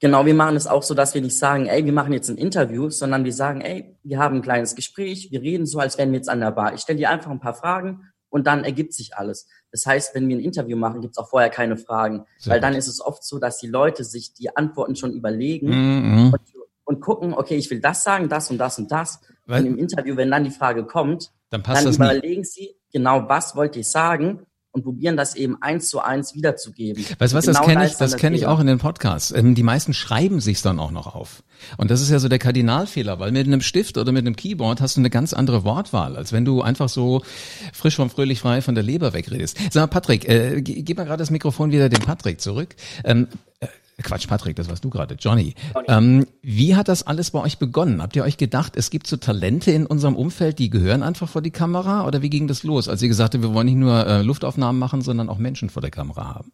Genau, 0.00 0.26
wir 0.26 0.34
machen 0.34 0.56
es 0.56 0.66
auch 0.66 0.82
so, 0.82 0.92
dass 0.92 1.14
wir 1.14 1.22
nicht 1.22 1.38
sagen, 1.38 1.66
ey, 1.66 1.84
wir 1.84 1.92
machen 1.92 2.12
jetzt 2.12 2.28
ein 2.28 2.36
Interview, 2.36 2.90
sondern 2.90 3.24
wir 3.24 3.32
sagen, 3.32 3.60
ey, 3.60 3.96
wir 4.02 4.18
haben 4.18 4.36
ein 4.36 4.42
kleines 4.42 4.74
Gespräch, 4.74 5.28
wir 5.30 5.40
reden 5.40 5.66
so, 5.66 5.78
als 5.78 5.96
wären 5.96 6.10
wir 6.10 6.18
jetzt 6.18 6.28
an 6.28 6.40
der 6.40 6.50
Bar. 6.50 6.74
Ich 6.74 6.80
stelle 6.80 6.98
dir 6.98 7.10
einfach 7.10 7.30
ein 7.30 7.40
paar 7.40 7.54
Fragen 7.54 8.12
und 8.28 8.46
dann 8.48 8.64
ergibt 8.64 8.92
sich 8.92 9.16
alles. 9.16 9.46
Das 9.70 9.86
heißt, 9.86 10.14
wenn 10.14 10.28
wir 10.28 10.36
ein 10.36 10.40
Interview 10.40 10.76
machen, 10.76 11.00
gibt 11.00 11.12
es 11.16 11.18
auch 11.18 11.30
vorher 11.30 11.50
keine 11.50 11.76
Fragen, 11.76 12.26
Sehr 12.38 12.50
weil 12.50 12.58
gut. 12.58 12.64
dann 12.64 12.74
ist 12.74 12.88
es 12.88 13.00
oft 13.00 13.24
so, 13.24 13.38
dass 13.38 13.58
die 13.58 13.68
Leute 13.68 14.02
sich 14.04 14.34
die 14.34 14.56
Antworten 14.56 14.96
schon 14.96 15.12
überlegen 15.12 15.68
mhm. 15.68 16.32
und 16.32 16.40
und 16.94 17.00
gucken, 17.00 17.34
okay, 17.34 17.56
ich 17.56 17.70
will 17.70 17.80
das 17.80 18.04
sagen, 18.04 18.28
das 18.28 18.50
und 18.50 18.58
das 18.58 18.78
und 18.78 18.90
das. 18.90 19.20
Weil, 19.46 19.62
und 19.62 19.66
im 19.66 19.78
Interview, 19.78 20.16
wenn 20.16 20.30
dann 20.30 20.44
die 20.44 20.50
Frage 20.50 20.84
kommt, 20.84 21.30
dann, 21.50 21.62
passt 21.62 21.84
dann 21.84 21.94
überlegen 21.94 22.40
nicht. 22.40 22.52
sie 22.52 22.76
genau, 22.92 23.28
was 23.28 23.56
wollte 23.56 23.80
ich 23.80 23.90
sagen 23.90 24.46
und 24.70 24.82
probieren 24.82 25.16
das 25.16 25.36
eben 25.36 25.62
eins 25.62 25.88
zu 25.88 26.00
eins 26.00 26.34
wiederzugeben. 26.34 27.04
Weißt 27.18 27.32
du 27.32 27.36
was, 27.36 27.46
genau 27.46 27.58
das 27.58 27.66
kenne 27.66 27.86
ich, 27.86 27.92
das 27.94 28.16
kenne 28.16 28.36
ich 28.36 28.46
auch 28.46 28.58
in 28.58 28.66
den 28.66 28.78
Podcasts. 28.78 29.30
Ähm, 29.30 29.54
die 29.54 29.62
meisten 29.62 29.94
schreiben 29.94 30.40
sich's 30.40 30.62
dann 30.62 30.80
auch 30.80 30.90
noch 30.90 31.14
auf. 31.14 31.44
Und 31.76 31.92
das 31.92 32.00
ist 32.00 32.10
ja 32.10 32.18
so 32.18 32.28
der 32.28 32.40
Kardinalfehler, 32.40 33.20
weil 33.20 33.30
mit 33.30 33.46
einem 33.46 33.60
Stift 33.60 33.98
oder 33.98 34.10
mit 34.10 34.26
einem 34.26 34.34
Keyboard 34.34 34.80
hast 34.80 34.96
du 34.96 35.00
eine 35.00 35.10
ganz 35.10 35.32
andere 35.32 35.62
Wortwahl, 35.64 36.16
als 36.16 36.32
wenn 36.32 36.44
du 36.44 36.62
einfach 36.62 36.88
so 36.88 37.22
frisch 37.72 37.96
vom 37.96 38.10
fröhlich 38.10 38.40
frei 38.40 38.62
von 38.62 38.74
der 38.74 38.82
Leber 38.82 39.12
wegredest. 39.12 39.58
Sag 39.70 39.82
mal, 39.82 39.86
Patrick, 39.86 40.28
äh, 40.28 40.60
gib 40.60 40.96
mal 40.96 41.04
gerade 41.04 41.22
das 41.22 41.30
Mikrofon 41.30 41.70
wieder 41.70 41.88
dem 41.88 42.02
Patrick 42.02 42.40
zurück. 42.40 42.74
Ähm, 43.04 43.28
äh, 43.60 43.68
Quatsch, 44.02 44.26
Patrick, 44.26 44.56
das 44.56 44.68
warst 44.68 44.84
du 44.84 44.90
gerade, 44.90 45.14
Johnny. 45.14 45.54
Johnny. 45.74 45.88
Ähm, 45.88 46.26
wie 46.42 46.74
hat 46.74 46.88
das 46.88 47.06
alles 47.06 47.30
bei 47.30 47.40
euch 47.40 47.58
begonnen? 47.58 48.02
Habt 48.02 48.16
ihr 48.16 48.24
euch 48.24 48.36
gedacht, 48.36 48.76
es 48.76 48.90
gibt 48.90 49.06
so 49.06 49.16
Talente 49.16 49.70
in 49.70 49.86
unserem 49.86 50.16
Umfeld, 50.16 50.58
die 50.58 50.70
gehören 50.70 51.02
einfach 51.02 51.28
vor 51.28 51.42
die 51.42 51.50
Kamera? 51.50 52.06
Oder 52.06 52.22
wie 52.22 52.30
ging 52.30 52.48
das 52.48 52.62
los, 52.64 52.88
als 52.88 53.02
ihr 53.02 53.08
gesagt 53.08 53.34
habt, 53.34 53.42
wir 53.42 53.54
wollen 53.54 53.66
nicht 53.66 53.76
nur 53.76 54.06
äh, 54.06 54.22
Luftaufnahmen 54.22 54.78
machen, 54.78 55.02
sondern 55.02 55.28
auch 55.28 55.38
Menschen 55.38 55.70
vor 55.70 55.82
der 55.82 55.90
Kamera 55.90 56.34
haben? 56.34 56.52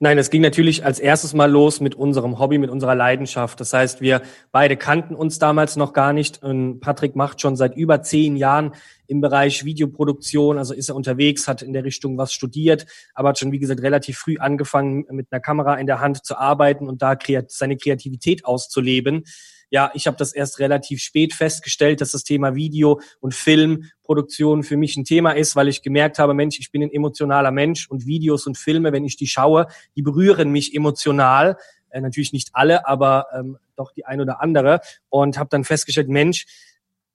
Nein, 0.00 0.18
es 0.18 0.30
ging 0.30 0.42
natürlich 0.42 0.84
als 0.84 0.98
erstes 0.98 1.34
mal 1.34 1.50
los 1.50 1.80
mit 1.80 1.94
unserem 1.94 2.38
Hobby, 2.38 2.58
mit 2.58 2.68
unserer 2.68 2.94
Leidenschaft. 2.94 3.60
Das 3.60 3.72
heißt, 3.72 4.00
wir 4.00 4.22
beide 4.50 4.76
kannten 4.76 5.14
uns 5.14 5.38
damals 5.38 5.76
noch 5.76 5.92
gar 5.92 6.12
nicht. 6.12 6.42
Und 6.42 6.80
Patrick 6.80 7.14
macht 7.14 7.40
schon 7.40 7.56
seit 7.56 7.76
über 7.76 8.02
zehn 8.02 8.36
Jahren 8.36 8.72
im 9.06 9.20
Bereich 9.20 9.64
Videoproduktion, 9.64 10.58
also 10.58 10.74
ist 10.74 10.88
er 10.88 10.96
unterwegs, 10.96 11.46
hat 11.46 11.62
in 11.62 11.72
der 11.72 11.84
Richtung 11.84 12.18
was 12.18 12.32
studiert, 12.32 12.86
aber 13.14 13.30
hat 13.30 13.38
schon, 13.38 13.52
wie 13.52 13.58
gesagt, 13.58 13.82
relativ 13.82 14.18
früh 14.18 14.38
angefangen, 14.38 15.06
mit 15.10 15.28
einer 15.30 15.40
Kamera 15.40 15.76
in 15.76 15.86
der 15.86 16.00
Hand 16.00 16.24
zu 16.24 16.36
arbeiten 16.36 16.88
und 16.88 17.02
da 17.02 17.16
seine 17.48 17.76
Kreativität 17.76 18.44
auszuleben. 18.44 19.24
Ja, 19.70 19.90
ich 19.94 20.06
habe 20.06 20.16
das 20.16 20.32
erst 20.32 20.58
relativ 20.58 21.00
spät 21.00 21.32
festgestellt, 21.32 22.00
dass 22.00 22.12
das 22.12 22.24
Thema 22.24 22.54
Video 22.54 23.00
und 23.20 23.34
Filmproduktion 23.34 24.62
für 24.62 24.76
mich 24.76 24.96
ein 24.96 25.04
Thema 25.04 25.32
ist, 25.32 25.56
weil 25.56 25.68
ich 25.68 25.82
gemerkt 25.82 26.18
habe, 26.18 26.34
Mensch, 26.34 26.58
ich 26.58 26.70
bin 26.70 26.82
ein 26.82 26.90
emotionaler 26.90 27.50
Mensch 27.50 27.88
und 27.88 28.06
Videos 28.06 28.46
und 28.46 28.58
Filme, 28.58 28.92
wenn 28.92 29.04
ich 29.04 29.16
die 29.16 29.26
schaue, 29.26 29.66
die 29.96 30.02
berühren 30.02 30.50
mich 30.50 30.74
emotional. 30.74 31.56
Äh, 31.90 32.00
natürlich 32.00 32.32
nicht 32.32 32.50
alle, 32.52 32.86
aber 32.86 33.26
ähm, 33.32 33.58
doch 33.76 33.92
die 33.92 34.04
ein 34.04 34.20
oder 34.20 34.40
andere. 34.40 34.80
Und 35.08 35.38
habe 35.38 35.48
dann 35.50 35.64
festgestellt, 35.64 36.08
Mensch, 36.08 36.46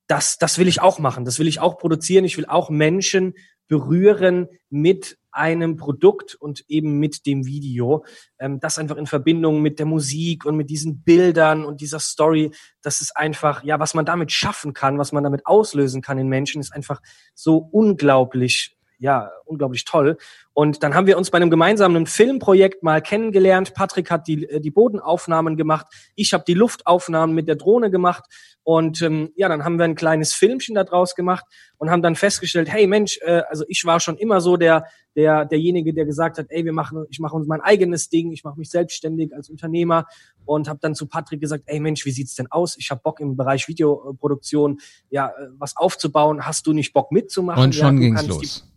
das, 0.07 0.37
das 0.37 0.57
will 0.57 0.67
ich 0.67 0.81
auch 0.81 0.97
machen, 0.99 1.23
das 1.23 1.37
will 1.37 1.47
ich 1.47 1.59
auch 1.59 1.77
produzieren, 1.77 2.25
ich 2.25 2.37
will 2.37 2.47
auch 2.47 2.69
Menschen 2.71 3.35
berühren 3.69 4.49
mit 4.69 5.17
einem 5.31 5.77
Produkt 5.77 6.35
und 6.35 6.65
eben 6.67 6.99
mit 6.99 7.25
dem 7.25 7.45
Video. 7.45 8.03
Ähm, 8.39 8.59
das 8.59 8.77
einfach 8.77 8.97
in 8.97 9.05
Verbindung 9.05 9.61
mit 9.61 9.79
der 9.79 9.85
Musik 9.85 10.43
und 10.43 10.57
mit 10.57 10.69
diesen 10.69 11.03
Bildern 11.03 11.63
und 11.63 11.79
dieser 11.79 11.99
Story, 11.99 12.51
das 12.81 12.99
ist 12.99 13.15
einfach, 13.15 13.63
ja, 13.63 13.79
was 13.79 13.93
man 13.93 14.05
damit 14.05 14.31
schaffen 14.31 14.73
kann, 14.73 14.97
was 14.97 15.11
man 15.11 15.23
damit 15.23 15.45
auslösen 15.45 16.01
kann 16.01 16.17
in 16.17 16.27
Menschen, 16.27 16.59
ist 16.59 16.73
einfach 16.73 16.99
so 17.33 17.57
unglaublich 17.57 18.75
ja, 18.99 19.31
unglaublich 19.45 19.85
toll. 19.85 20.17
Und 20.53 20.83
dann 20.83 20.93
haben 20.93 21.07
wir 21.07 21.17
uns 21.17 21.31
bei 21.31 21.37
einem 21.37 21.49
gemeinsamen 21.49 22.05
Filmprojekt 22.05 22.83
mal 22.83 23.01
kennengelernt. 23.01 23.73
Patrick 23.73 24.11
hat 24.11 24.27
die, 24.27 24.43
äh, 24.43 24.59
die 24.59 24.71
Bodenaufnahmen 24.71 25.55
gemacht. 25.55 25.87
Ich 26.15 26.33
habe 26.33 26.43
die 26.45 26.53
Luftaufnahmen 26.53 27.33
mit 27.33 27.47
der 27.47 27.55
Drohne 27.55 27.89
gemacht. 27.89 28.25
Und 28.63 29.01
ähm, 29.01 29.31
ja, 29.35 29.47
dann 29.47 29.63
haben 29.63 29.79
wir 29.79 29.85
ein 29.85 29.95
kleines 29.95 30.33
Filmchen 30.33 30.75
da 30.75 30.83
draus 30.83 31.15
gemacht 31.15 31.45
und 31.77 31.89
haben 31.89 32.01
dann 32.01 32.15
festgestellt, 32.15 32.69
hey 32.69 32.87
Mensch, 32.87 33.17
äh, 33.21 33.41
also 33.49 33.63
ich 33.69 33.83
war 33.85 34.01
schon 34.01 34.17
immer 34.17 34.41
so 34.41 34.57
der, 34.57 34.83
der, 35.15 35.45
derjenige, 35.45 35.93
der 35.93 36.05
gesagt 36.05 36.37
hat, 36.37 36.47
ey, 36.49 36.65
wir 36.65 36.73
machen, 36.73 37.05
ich 37.09 37.19
mache 37.19 37.35
uns 37.35 37.47
mein 37.47 37.61
eigenes 37.61 38.09
Ding, 38.09 38.31
ich 38.31 38.43
mache 38.43 38.59
mich 38.59 38.69
selbstständig 38.69 39.33
als 39.33 39.49
Unternehmer 39.49 40.05
und 40.45 40.67
habe 40.67 40.79
dann 40.81 40.93
zu 40.93 41.07
Patrick 41.07 41.39
gesagt, 41.39 41.63
ey 41.67 41.79
Mensch, 41.79 42.05
wie 42.05 42.11
sieht's 42.11 42.35
denn 42.35 42.47
aus? 42.51 42.77
Ich 42.77 42.91
habe 42.91 43.01
Bock 43.01 43.21
im 43.21 43.37
Bereich 43.37 43.67
Videoproduktion 43.67 44.79
ja 45.09 45.29
äh, 45.29 45.47
was 45.57 45.77
aufzubauen. 45.77 46.45
Hast 46.45 46.67
du 46.67 46.73
nicht 46.73 46.91
Bock 46.91 47.11
mitzumachen? 47.11 47.63
Und 47.63 47.75
schon 47.75 47.95
ja, 47.95 48.09
ging's 48.09 48.27
los. 48.27 48.68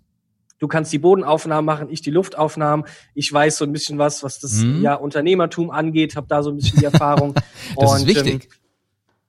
Du 0.63 0.69
kannst 0.69 0.93
die 0.93 1.01
Bodenaufnahmen 1.01 1.65
machen, 1.65 1.89
ich 1.91 2.03
die 2.03 2.13
Luftaufnahmen. 2.13 2.87
Ich 3.15 3.33
weiß 3.33 3.57
so 3.57 3.65
ein 3.65 3.73
bisschen 3.73 3.99
was, 3.99 4.23
was 4.23 4.39
das 4.39 4.53
mhm. 4.59 4.81
ja 4.81 4.95
Unternehmertum 4.95 5.73
angeht, 5.73 6.15
habe 6.15 6.29
da 6.29 6.45
so 6.45 6.51
ein 6.51 6.57
bisschen 6.57 6.79
die 6.79 6.85
Erfahrung. 6.85 7.35
das 7.77 7.91
und, 7.91 7.97
ist 7.97 8.07
wichtig. 8.07 8.45
Ähm, 8.45 8.51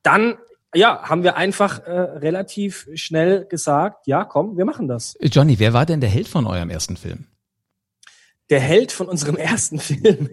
dann 0.03 0.37
ja, 0.75 1.09
haben 1.09 1.23
wir 1.23 1.35
einfach 1.35 1.79
äh, 1.87 1.91
relativ 1.91 2.87
schnell 2.93 3.45
gesagt, 3.45 4.05
ja, 4.05 4.25
komm, 4.25 4.57
wir 4.57 4.65
machen 4.65 4.87
das. 4.87 5.17
Johnny, 5.21 5.57
wer 5.57 5.73
war 5.73 5.87
denn 5.87 6.01
der 6.01 6.09
Held 6.11 6.27
von 6.27 6.45
eurem 6.45 6.69
ersten 6.69 6.97
Film? 6.97 7.25
Der 8.51 8.59
Held 8.59 8.91
von 8.91 9.07
unserem 9.07 9.35
ersten 9.37 9.79
Film. 9.79 10.29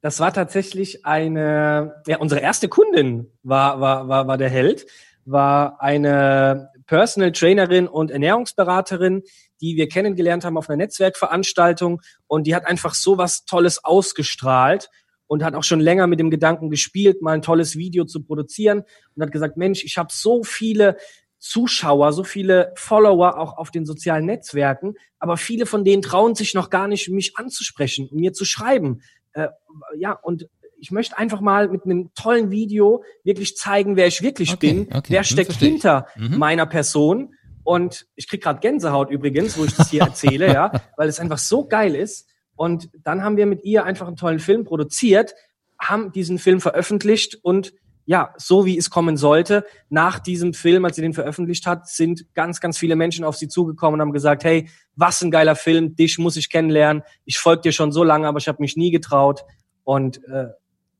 das 0.00 0.20
war 0.20 0.32
tatsächlich 0.32 1.06
eine, 1.06 2.02
ja, 2.06 2.18
unsere 2.18 2.40
erste 2.40 2.68
Kundin 2.68 3.32
war, 3.42 3.80
war, 3.80 4.06
war, 4.06 4.28
war 4.28 4.38
der 4.38 4.48
Held, 4.48 4.86
war 5.24 5.82
eine 5.82 6.70
Personal 6.88 7.32
Trainerin 7.32 7.86
und 7.86 8.10
Ernährungsberaterin, 8.10 9.22
die 9.60 9.76
wir 9.76 9.88
kennengelernt 9.88 10.44
haben 10.44 10.56
auf 10.56 10.68
einer 10.68 10.76
Netzwerkveranstaltung 10.76 12.00
und 12.26 12.46
die 12.46 12.54
hat 12.54 12.66
einfach 12.66 12.94
so 12.94 13.18
was 13.18 13.44
Tolles 13.44 13.84
ausgestrahlt 13.84 14.90
und 15.26 15.44
hat 15.44 15.54
auch 15.54 15.64
schon 15.64 15.80
länger 15.80 16.06
mit 16.06 16.20
dem 16.20 16.30
Gedanken 16.30 16.70
gespielt, 16.70 17.22
mal 17.22 17.32
ein 17.32 17.42
tolles 17.42 17.76
Video 17.76 18.04
zu 18.04 18.22
produzieren 18.22 18.82
und 19.14 19.22
hat 19.22 19.32
gesagt, 19.32 19.56
Mensch, 19.56 19.84
ich 19.84 19.98
habe 19.98 20.08
so 20.10 20.42
viele 20.42 20.96
Zuschauer, 21.38 22.12
so 22.12 22.24
viele 22.24 22.72
Follower 22.74 23.38
auch 23.38 23.58
auf 23.58 23.70
den 23.70 23.86
sozialen 23.86 24.26
Netzwerken, 24.26 24.94
aber 25.18 25.36
viele 25.36 25.66
von 25.66 25.84
denen 25.84 26.02
trauen 26.02 26.34
sich 26.34 26.54
noch 26.54 26.70
gar 26.70 26.88
nicht, 26.88 27.08
mich 27.10 27.36
anzusprechen, 27.36 28.08
mir 28.10 28.32
zu 28.32 28.44
schreiben. 28.44 29.02
Äh, 29.34 29.48
ja, 29.96 30.12
und 30.12 30.48
ich 30.80 30.90
möchte 30.90 31.18
einfach 31.18 31.40
mal 31.40 31.68
mit 31.68 31.84
einem 31.84 32.10
tollen 32.14 32.50
Video 32.50 33.04
wirklich 33.24 33.56
zeigen, 33.56 33.96
wer 33.96 34.06
ich 34.06 34.22
wirklich 34.22 34.52
okay, 34.52 34.72
bin, 34.72 34.96
okay, 34.96 35.12
wer 35.12 35.24
steckt 35.24 35.52
hinter 35.52 36.06
mhm. 36.16 36.38
meiner 36.38 36.66
Person. 36.66 37.34
Und 37.68 38.06
ich 38.16 38.26
krieg 38.26 38.42
gerade 38.42 38.60
Gänsehaut 38.60 39.10
übrigens, 39.10 39.58
wo 39.58 39.64
ich 39.66 39.76
das 39.76 39.90
hier 39.90 40.00
erzähle, 40.00 40.46
ja, 40.46 40.72
weil 40.96 41.06
es 41.06 41.20
einfach 41.20 41.36
so 41.36 41.66
geil 41.66 41.94
ist. 41.94 42.26
Und 42.56 42.88
dann 43.04 43.22
haben 43.22 43.36
wir 43.36 43.44
mit 43.44 43.62
ihr 43.62 43.84
einfach 43.84 44.06
einen 44.06 44.16
tollen 44.16 44.38
Film 44.38 44.64
produziert, 44.64 45.34
haben 45.78 46.10
diesen 46.10 46.38
Film 46.38 46.62
veröffentlicht 46.62 47.38
und 47.42 47.74
ja, 48.06 48.32
so 48.38 48.64
wie 48.64 48.78
es 48.78 48.88
kommen 48.88 49.18
sollte. 49.18 49.66
Nach 49.90 50.18
diesem 50.18 50.54
Film, 50.54 50.86
als 50.86 50.96
sie 50.96 51.02
den 51.02 51.12
veröffentlicht 51.12 51.66
hat, 51.66 51.86
sind 51.86 52.32
ganz, 52.32 52.62
ganz 52.62 52.78
viele 52.78 52.96
Menschen 52.96 53.22
auf 53.22 53.36
sie 53.36 53.48
zugekommen 53.48 54.00
und 54.00 54.06
haben 54.06 54.14
gesagt, 54.14 54.44
hey, 54.44 54.70
was 54.96 55.20
ein 55.20 55.30
geiler 55.30 55.54
Film, 55.54 55.94
dich 55.94 56.16
muss 56.16 56.38
ich 56.38 56.48
kennenlernen. 56.48 57.02
Ich 57.26 57.36
folge 57.36 57.60
dir 57.60 57.72
schon 57.72 57.92
so 57.92 58.02
lange, 58.02 58.26
aber 58.26 58.38
ich 58.38 58.48
habe 58.48 58.62
mich 58.62 58.78
nie 58.78 58.90
getraut. 58.90 59.44
Und 59.84 60.24
äh, 60.24 60.46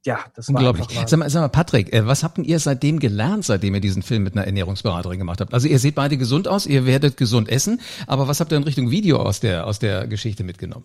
ja, 0.04 0.20
das 0.34 0.48
war 0.48 0.56
unglaublich. 0.56 0.86
Sag 1.06 1.18
mal, 1.18 1.28
sag 1.28 1.40
mal, 1.40 1.48
Patrick, 1.48 1.92
äh, 1.92 2.06
was 2.06 2.22
habt 2.22 2.38
denn 2.38 2.44
ihr 2.44 2.58
seitdem 2.60 2.98
gelernt, 2.98 3.44
seitdem 3.44 3.74
ihr 3.74 3.80
diesen 3.80 4.02
Film 4.02 4.22
mit 4.22 4.34
einer 4.34 4.46
Ernährungsberaterin 4.46 5.18
gemacht 5.18 5.40
habt? 5.40 5.52
Also 5.52 5.68
ihr 5.68 5.78
seht 5.78 5.94
beide 5.94 6.16
gesund 6.16 6.48
aus, 6.48 6.66
ihr 6.66 6.86
werdet 6.86 7.16
gesund 7.16 7.48
essen, 7.48 7.80
aber 8.06 8.28
was 8.28 8.40
habt 8.40 8.52
ihr 8.52 8.58
in 8.58 8.64
Richtung 8.64 8.90
Video 8.90 9.18
aus 9.18 9.40
der 9.40 9.66
aus 9.66 9.78
der 9.78 10.06
Geschichte 10.06 10.44
mitgenommen? 10.44 10.84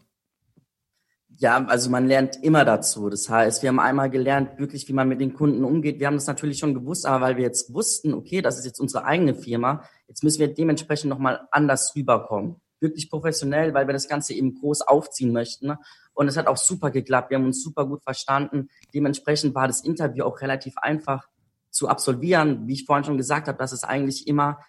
Ja, 1.37 1.65
also 1.65 1.89
man 1.89 2.07
lernt 2.07 2.41
immer 2.41 2.63
dazu. 2.63 3.09
Das 3.09 3.29
heißt, 3.29 3.63
wir 3.63 3.69
haben 3.69 3.79
einmal 3.79 4.09
gelernt, 4.09 4.59
wirklich, 4.59 4.87
wie 4.87 4.93
man 4.93 5.09
mit 5.09 5.19
den 5.19 5.33
Kunden 5.33 5.63
umgeht. 5.63 5.99
Wir 5.99 6.07
haben 6.07 6.15
das 6.15 6.27
natürlich 6.27 6.59
schon 6.59 6.73
gewusst, 6.73 7.05
aber 7.05 7.25
weil 7.25 7.37
wir 7.37 7.43
jetzt 7.43 7.73
wussten, 7.73 8.13
okay, 8.13 8.41
das 8.41 8.57
ist 8.59 8.65
jetzt 8.65 8.79
unsere 8.79 9.03
eigene 9.05 9.35
Firma, 9.35 9.83
jetzt 10.07 10.23
müssen 10.23 10.39
wir 10.39 10.53
dementsprechend 10.53 11.09
nochmal 11.09 11.41
anders 11.51 11.93
rüberkommen. 11.95 12.57
Wirklich 12.79 13.09
professionell, 13.09 13.73
weil 13.73 13.87
wir 13.87 13.93
das 13.93 14.07
Ganze 14.07 14.33
eben 14.33 14.55
groß 14.55 14.81
aufziehen 14.81 15.33
möchten. 15.33 15.73
Und 16.13 16.27
es 16.27 16.37
hat 16.37 16.47
auch 16.47 16.57
super 16.57 16.91
geklappt. 16.91 17.29
Wir 17.29 17.37
haben 17.37 17.45
uns 17.45 17.63
super 17.63 17.85
gut 17.85 18.03
verstanden. 18.03 18.69
Dementsprechend 18.93 19.55
war 19.55 19.67
das 19.67 19.83
Interview 19.83 20.25
auch 20.25 20.41
relativ 20.41 20.77
einfach 20.77 21.27
zu 21.69 21.87
absolvieren. 21.87 22.67
Wie 22.67 22.73
ich 22.73 22.85
vorhin 22.85 23.03
schon 23.03 23.17
gesagt 23.17 23.47
habe, 23.47 23.57
dass 23.57 23.71
es 23.71 23.83
eigentlich 23.83 24.27
immer 24.27 24.59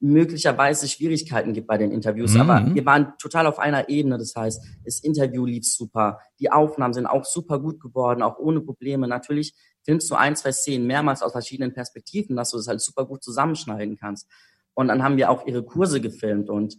möglicherweise 0.00 0.88
Schwierigkeiten 0.88 1.52
gibt 1.52 1.66
bei 1.66 1.76
den 1.76 1.92
Interviews. 1.92 2.34
Mhm. 2.34 2.40
Aber 2.40 2.74
wir 2.74 2.86
waren 2.86 3.12
total 3.18 3.46
auf 3.46 3.58
einer 3.58 3.88
Ebene. 3.90 4.16
Das 4.16 4.34
heißt, 4.34 4.62
das 4.84 5.00
Interview 5.00 5.44
lief 5.44 5.66
super. 5.66 6.20
Die 6.38 6.50
Aufnahmen 6.50 6.94
sind 6.94 7.06
auch 7.06 7.24
super 7.24 7.58
gut 7.58 7.80
geworden, 7.80 8.22
auch 8.22 8.38
ohne 8.38 8.60
Probleme. 8.60 9.06
Natürlich 9.06 9.54
filmst 9.84 10.10
du 10.10 10.14
ein, 10.14 10.36
zwei 10.36 10.52
Szenen 10.52 10.86
mehrmals 10.86 11.22
aus 11.22 11.32
verschiedenen 11.32 11.74
Perspektiven, 11.74 12.34
dass 12.34 12.50
du 12.50 12.56
das 12.56 12.68
halt 12.68 12.80
super 12.80 13.04
gut 13.04 13.22
zusammenschneiden 13.22 13.96
kannst. 13.96 14.26
Und 14.74 14.88
dann 14.88 15.02
haben 15.02 15.18
wir 15.18 15.30
auch 15.30 15.46
ihre 15.46 15.62
Kurse 15.62 16.00
gefilmt 16.00 16.48
und 16.48 16.76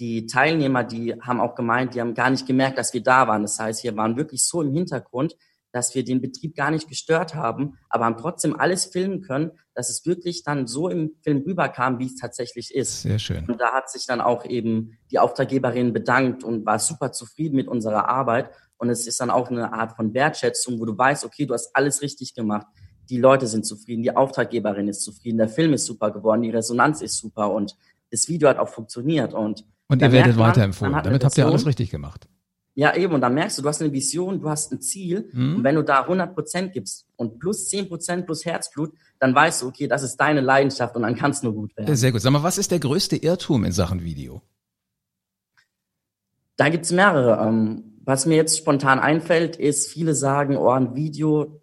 die 0.00 0.26
Teilnehmer, 0.26 0.82
die 0.82 1.14
haben 1.20 1.40
auch 1.40 1.54
gemeint, 1.54 1.94
die 1.94 2.00
haben 2.00 2.14
gar 2.14 2.30
nicht 2.30 2.46
gemerkt, 2.46 2.78
dass 2.78 2.94
wir 2.94 3.02
da 3.02 3.28
waren. 3.28 3.42
Das 3.42 3.58
heißt, 3.58 3.84
wir 3.84 3.96
waren 3.96 4.16
wirklich 4.16 4.44
so 4.44 4.62
im 4.62 4.72
Hintergrund, 4.72 5.36
dass 5.72 5.94
wir 5.94 6.04
den 6.04 6.20
Betrieb 6.20 6.56
gar 6.56 6.70
nicht 6.70 6.88
gestört 6.88 7.34
haben, 7.34 7.78
aber 7.88 8.06
haben 8.06 8.16
trotzdem 8.16 8.58
alles 8.58 8.86
filmen 8.86 9.20
können, 9.20 9.52
dass 9.74 9.88
es 9.88 10.04
wirklich 10.04 10.42
dann 10.42 10.66
so 10.66 10.88
im 10.88 11.12
Film 11.22 11.42
rüberkam, 11.46 11.98
wie 11.98 12.06
es 12.06 12.16
tatsächlich 12.16 12.74
ist. 12.74 13.02
Sehr 13.02 13.18
schön. 13.18 13.44
Und 13.46 13.60
da 13.60 13.72
hat 13.72 13.90
sich 13.90 14.06
dann 14.06 14.20
auch 14.20 14.44
eben 14.44 14.98
die 15.10 15.18
Auftraggeberin 15.18 15.92
bedankt 15.92 16.42
und 16.42 16.66
war 16.66 16.78
super 16.78 17.12
zufrieden 17.12 17.56
mit 17.56 17.68
unserer 17.68 18.08
Arbeit. 18.08 18.50
Und 18.78 18.88
es 18.88 19.06
ist 19.06 19.20
dann 19.20 19.30
auch 19.30 19.50
eine 19.50 19.72
Art 19.72 19.94
von 19.94 20.14
Wertschätzung, 20.14 20.80
wo 20.80 20.86
du 20.86 20.96
weißt, 20.96 21.24
okay, 21.24 21.46
du 21.46 21.54
hast 21.54 21.70
alles 21.76 22.02
richtig 22.02 22.34
gemacht. 22.34 22.66
Die 23.10 23.18
Leute 23.18 23.46
sind 23.46 23.66
zufrieden, 23.66 24.02
die 24.02 24.16
Auftraggeberin 24.16 24.88
ist 24.88 25.02
zufrieden, 25.02 25.38
der 25.38 25.48
Film 25.48 25.74
ist 25.74 25.84
super 25.84 26.10
geworden, 26.10 26.42
die 26.42 26.50
Resonanz 26.50 27.02
ist 27.02 27.18
super 27.18 27.50
und 27.52 27.76
das 28.10 28.28
Video 28.28 28.48
hat 28.48 28.58
auch 28.58 28.68
funktioniert. 28.68 29.34
Und, 29.34 29.64
und 29.90 30.00
ihr 30.00 30.12
werdet 30.12 30.38
weiterempfohlen. 30.38 31.00
Damit 31.02 31.24
habt 31.24 31.36
ihr 31.36 31.46
alles 31.46 31.66
richtig 31.66 31.90
gemacht. 31.90 32.28
Ja, 32.74 32.94
eben. 32.94 33.12
Und 33.12 33.20
dann 33.20 33.34
merkst 33.34 33.58
du, 33.58 33.62
du 33.62 33.68
hast 33.68 33.82
eine 33.82 33.92
Vision, 33.92 34.40
du 34.40 34.48
hast 34.48 34.72
ein 34.72 34.80
Ziel. 34.80 35.28
Mhm. 35.32 35.56
Und 35.56 35.64
wenn 35.64 35.74
du 35.74 35.82
da 35.82 36.02
100 36.02 36.34
Prozent 36.34 36.72
gibst 36.72 37.06
und 37.16 37.40
plus 37.40 37.68
10 37.68 37.88
Prozent 37.88 38.26
plus 38.26 38.44
Herzblut, 38.44 38.92
dann 39.18 39.34
weißt 39.34 39.62
du, 39.62 39.66
okay, 39.68 39.88
das 39.88 40.02
ist 40.02 40.16
deine 40.16 40.40
Leidenschaft 40.40 40.94
und 40.94 41.02
dann 41.02 41.16
kann 41.16 41.32
es 41.32 41.42
nur 41.42 41.52
gut 41.52 41.76
werden. 41.76 41.94
Sehr 41.96 42.12
gut. 42.12 42.20
Sag 42.20 42.30
mal, 42.30 42.42
was 42.42 42.56
ist 42.56 42.70
der 42.70 42.78
größte 42.78 43.16
Irrtum 43.16 43.64
in 43.64 43.72
Sachen 43.72 44.04
Video? 44.04 44.42
Da 46.56 46.68
gibt's 46.68 46.92
mehrere. 46.92 47.44
Ähm, 47.46 47.98
was 48.04 48.26
mir 48.26 48.36
jetzt 48.36 48.56
spontan 48.56 49.00
einfällt, 49.00 49.56
ist, 49.56 49.88
viele 49.88 50.14
sagen, 50.14 50.56
oh, 50.56 50.70
ein 50.70 50.94
Video, 50.94 51.60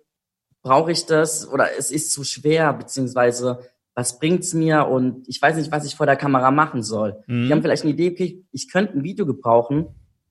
brauche 0.62 0.92
ich 0.92 1.06
das? 1.06 1.48
Oder 1.48 1.78
es 1.78 1.92
ist 1.92 2.12
zu 2.12 2.26
schwer, 2.26 2.74
beziehungsweise 2.74 3.60
was 3.98 4.20
bringt's 4.20 4.54
mir? 4.54 4.88
Und 4.88 5.28
ich 5.28 5.42
weiß 5.42 5.56
nicht, 5.56 5.72
was 5.72 5.84
ich 5.84 5.96
vor 5.96 6.06
der 6.06 6.16
Kamera 6.16 6.52
machen 6.52 6.84
soll. 6.84 7.24
Mhm. 7.26 7.48
Die 7.48 7.52
haben 7.52 7.62
vielleicht 7.64 7.82
eine 7.82 7.94
Idee, 7.94 8.12
okay, 8.12 8.46
ich 8.52 8.72
könnte 8.72 8.96
ein 8.96 9.04
Video 9.04 9.26
gebrauchen, 9.26 9.88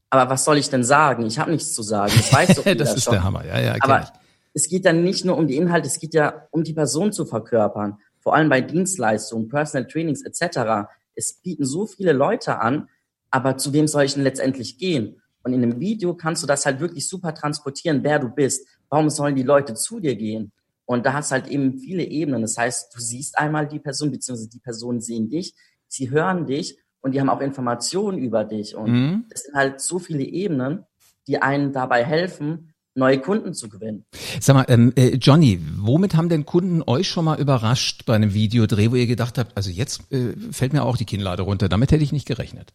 aber 0.09 0.31
was 0.31 0.45
soll 0.45 0.57
ich 0.57 0.71
denn 0.71 0.85
sagen? 0.85 1.27
Ich 1.27 1.41
habe 1.41 1.51
nichts 1.51 1.75
zu 1.75 1.83
sagen. 1.83 2.13
Das 2.17 2.33
weiß 2.33 2.55
doch 2.55 2.65
Das 2.77 2.95
ist 2.95 3.03
schon. 3.03 3.15
der 3.15 3.25
Hammer, 3.25 3.45
ja, 3.45 3.59
ja. 3.59 3.75
Aber 3.81 4.03
ich. 4.03 4.09
es 4.55 4.69
geht 4.69 4.87
dann 4.87 5.03
nicht 5.03 5.25
nur 5.25 5.37
um 5.37 5.49
die 5.49 5.57
Inhalte, 5.57 5.89
es 5.89 5.99
geht 5.99 6.15
ja 6.15 6.47
um 6.53 6.63
die 6.63 6.75
Person 6.75 7.13
zu 7.13 7.27
verkörpern. 7.27 7.99
Vor 8.21 8.37
allem 8.37 8.49
bei 8.49 8.61
Dienstleistungen, 8.61 9.49
Personal 9.49 9.89
Trainings 9.89 10.23
etc. 10.23 10.89
Es 11.17 11.35
bieten 11.43 11.65
so 11.65 11.87
viele 11.87 12.13
Leute 12.13 12.61
an, 12.61 12.89
aber 13.33 13.57
zu 13.57 13.73
wem 13.73 13.89
soll 13.89 14.05
ich 14.05 14.15
denn 14.15 14.23
letztendlich 14.23 14.79
gehen? 14.79 15.21
Und 15.43 15.53
in 15.55 15.65
einem 15.65 15.81
Video 15.81 16.15
kannst 16.15 16.41
du 16.41 16.47
das 16.47 16.67
halt 16.67 16.79
wirklich 16.79 17.09
super 17.09 17.35
transportieren, 17.35 18.05
wer 18.05 18.21
du 18.21 18.29
bist. 18.29 18.65
Warum 18.89 19.11
sollen 19.11 19.35
die 19.35 19.43
Leute 19.43 19.75
zu 19.75 19.99
dir 19.99 20.15
gehen? 20.15 20.53
Und 20.87 21.05
da 21.05 21.13
hast 21.13 21.33
halt 21.33 21.49
eben 21.49 21.79
viele 21.79 22.05
Ebenen. 22.05 22.43
Das 22.43 22.57
heißt, 22.57 22.95
du 22.95 23.01
siehst 23.01 23.39
einmal 23.39 23.67
die 23.67 23.81
Person, 23.81 24.11
beziehungsweise 24.11 24.49
die 24.49 24.61
Personen 24.61 25.01
sehen 25.01 25.29
dich, 25.29 25.55
sie 25.89 26.11
hören 26.11 26.47
dich 26.47 26.79
und 27.01 27.13
die 27.13 27.21
haben 27.21 27.29
auch 27.29 27.41
Informationen 27.41 28.19
über 28.19 28.45
dich. 28.45 28.75
Und 28.77 28.93
mhm. 28.93 29.25
es 29.31 29.43
sind 29.43 29.55
halt 29.55 29.81
so 29.81 29.99
viele 29.99 30.23
Ebenen, 30.23 30.85
die 31.27 31.43
einen 31.43 31.73
dabei 31.73 32.05
helfen, 32.05 32.73
neue 32.95 33.21
Kunden 33.21 33.53
zu 33.53 33.69
gewinnen. 33.69 34.05
Sag 34.41 34.55
mal, 34.55 34.65
ähm, 34.69 34.93
äh, 34.97 35.17
Johnny, 35.17 35.61
womit 35.77 36.15
haben 36.15 36.29
denn 36.29 36.47
Kunden 36.47 36.83
euch 36.87 37.09
schon 37.09 37.27
mal 37.27 37.39
überrascht 37.39 38.07
bei 38.07 38.15
einem 38.15 38.33
Videodreh, 38.33 38.91
wo 38.91 38.95
ihr 38.95 39.07
gedacht 39.07 39.39
habt, 39.39 39.57
also 39.57 39.71
jetzt 39.71 40.11
äh, 40.13 40.35
fällt 40.51 40.73
mir 40.73 40.83
auch 40.83 40.97
die 40.97 41.05
Kinnlade 41.05 41.43
runter, 41.43 41.69
damit 41.69 41.93
hätte 41.93 42.05
ich 42.05 42.13
nicht 42.13 42.27
gerechnet? 42.27 42.73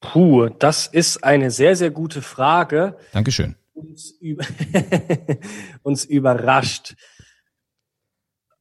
Puh, 0.00 0.48
das 0.58 0.86
ist 0.86 1.24
eine 1.24 1.50
sehr, 1.50 1.76
sehr 1.76 1.90
gute 1.90 2.22
Frage. 2.22 2.96
Dankeschön. 3.12 3.56
Uns, 3.74 4.12
über 4.12 4.44
uns 5.82 6.04
überrascht. 6.04 6.96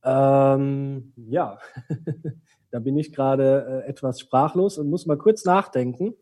Ähm, 0.04 1.14
ja. 1.16 1.60
Da 2.72 2.80
bin 2.80 2.98
ich 2.98 3.14
gerade 3.14 3.84
äh, 3.86 3.88
etwas 3.88 4.20
sprachlos 4.20 4.80
und 4.80 4.90
muss 4.90 5.06
mal 5.06 5.16
kurz 5.16 5.46
nachdenken. 5.46 6.16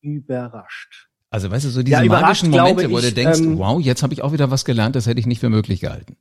Überrascht. 0.00 1.10
Also 1.28 1.50
weißt 1.50 1.66
du, 1.66 1.68
so 1.68 1.82
diese 1.82 2.02
ja, 2.02 2.08
magischen 2.08 2.48
Momente, 2.48 2.90
wo 2.90 2.98
du 2.98 3.12
denkst, 3.12 3.40
ähm, 3.40 3.58
wow, 3.58 3.78
jetzt 3.78 4.02
habe 4.02 4.14
ich 4.14 4.22
auch 4.22 4.32
wieder 4.32 4.50
was 4.50 4.64
gelernt, 4.64 4.96
das 4.96 5.06
hätte 5.06 5.20
ich 5.20 5.26
nicht 5.26 5.40
für 5.40 5.50
möglich 5.50 5.80
gehalten. 5.80 6.16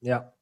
Ja. 0.00 0.32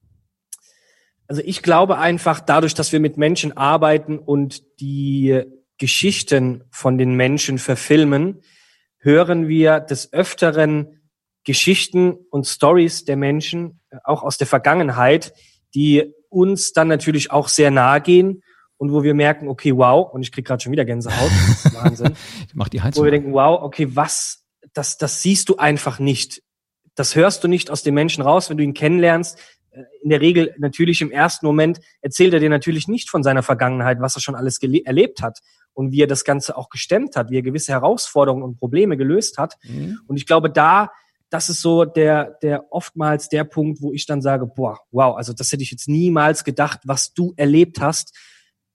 Also 1.27 1.43
ich 1.45 1.63
glaube 1.63 1.99
einfach, 1.99 2.41
dadurch, 2.41 2.73
dass 2.73 2.91
wir 2.91 3.01
mit 3.01 3.19
Menschen 3.19 3.55
arbeiten 3.55 4.19
und 4.19 4.81
die 4.81 5.43
Geschichten 5.77 6.65
von 6.71 6.97
den 6.97 7.17
Menschen 7.17 7.59
verfilmen, 7.59 8.41
hören 9.00 9.49
wir 9.49 9.80
des 9.80 10.12
Öfteren 10.12 11.00
Geschichten 11.45 12.19
und 12.30 12.47
Stories 12.47 13.04
der 13.04 13.16
Menschen, 13.16 13.80
äh, 13.90 13.97
auch 14.04 14.23
aus 14.23 14.38
der 14.38 14.47
Vergangenheit, 14.47 15.33
die 15.75 16.12
uns 16.28 16.73
dann 16.73 16.88
natürlich 16.88 17.30
auch 17.30 17.49
sehr 17.49 17.71
nahe 17.71 18.00
gehen 18.00 18.42
und 18.76 18.92
wo 18.92 19.02
wir 19.02 19.14
merken, 19.14 19.49
okay, 19.49 19.76
wow, 19.76 20.12
und 20.12 20.23
ich 20.23 20.33
krieg 20.33 20.47
gerade 20.47 20.62
schon 20.62 20.73
wieder 20.73 20.85
Gänsehaut, 20.85 21.30
Wahnsinn. 21.73 22.14
ich 22.47 22.54
mach 22.54 22.69
die 22.69 22.83
Heizung 22.83 23.02
wo 23.02 23.04
wir 23.04 23.11
denken, 23.11 23.33
wow, 23.33 23.62
okay, 23.62 23.88
was, 23.95 24.45
das, 24.75 24.99
das 24.99 25.23
siehst 25.23 25.49
du 25.49 25.57
einfach 25.57 25.99
nicht. 25.99 26.42
Das 26.95 27.16
hörst 27.16 27.42
du 27.42 27.49
nicht 27.49 27.71
aus 27.71 27.83
dem 27.83 27.95
Menschen 27.95 28.23
raus, 28.23 28.50
wenn 28.50 28.59
du 28.59 28.64
ihn 28.64 28.75
kennenlernst. 28.75 29.38
Äh, 29.71 29.83
in 30.02 30.11
der 30.11 30.21
Regel 30.21 30.54
natürlich 30.59 31.00
im 31.00 31.11
ersten 31.11 31.47
Moment 31.47 31.80
erzählt 32.02 32.35
er 32.35 32.40
dir 32.40 32.50
natürlich 32.50 32.87
nicht 32.87 33.09
von 33.09 33.23
seiner 33.23 33.42
Vergangenheit, 33.42 34.00
was 34.00 34.14
er 34.14 34.21
schon 34.21 34.35
alles 34.35 34.62
erlebt 34.62 35.23
hat 35.23 35.40
und 35.75 35.93
wie 35.93 36.03
er 36.03 36.07
das 36.07 36.25
Ganze 36.25 36.57
auch 36.57 36.69
gestemmt 36.69 37.17
hat, 37.17 37.31
wie 37.31 37.39
er 37.39 37.43
gewisse 37.43 37.73
Herausforderungen 37.73 38.43
und 38.43 38.57
Probleme 38.57 38.97
gelöst 38.97 39.39
hat. 39.39 39.57
Mhm. 39.65 39.99
Und 40.07 40.17
ich 40.17 40.27
glaube, 40.27 40.50
da 40.50 40.91
das 41.31 41.49
ist 41.49 41.62
so 41.62 41.85
der, 41.85 42.37
der 42.43 42.73
oftmals 42.73 43.29
der 43.29 43.45
Punkt, 43.45 43.81
wo 43.81 43.93
ich 43.93 44.05
dann 44.05 44.21
sage, 44.21 44.47
boah, 44.47 44.81
wow, 44.91 45.17
also 45.17 45.33
das 45.33 45.53
hätte 45.53 45.62
ich 45.62 45.71
jetzt 45.71 45.89
niemals 45.89 46.45
gedacht, 46.45 46.81
was 46.85 47.15
du 47.15 47.33
erlebt 47.37 47.81
hast. 47.81 48.17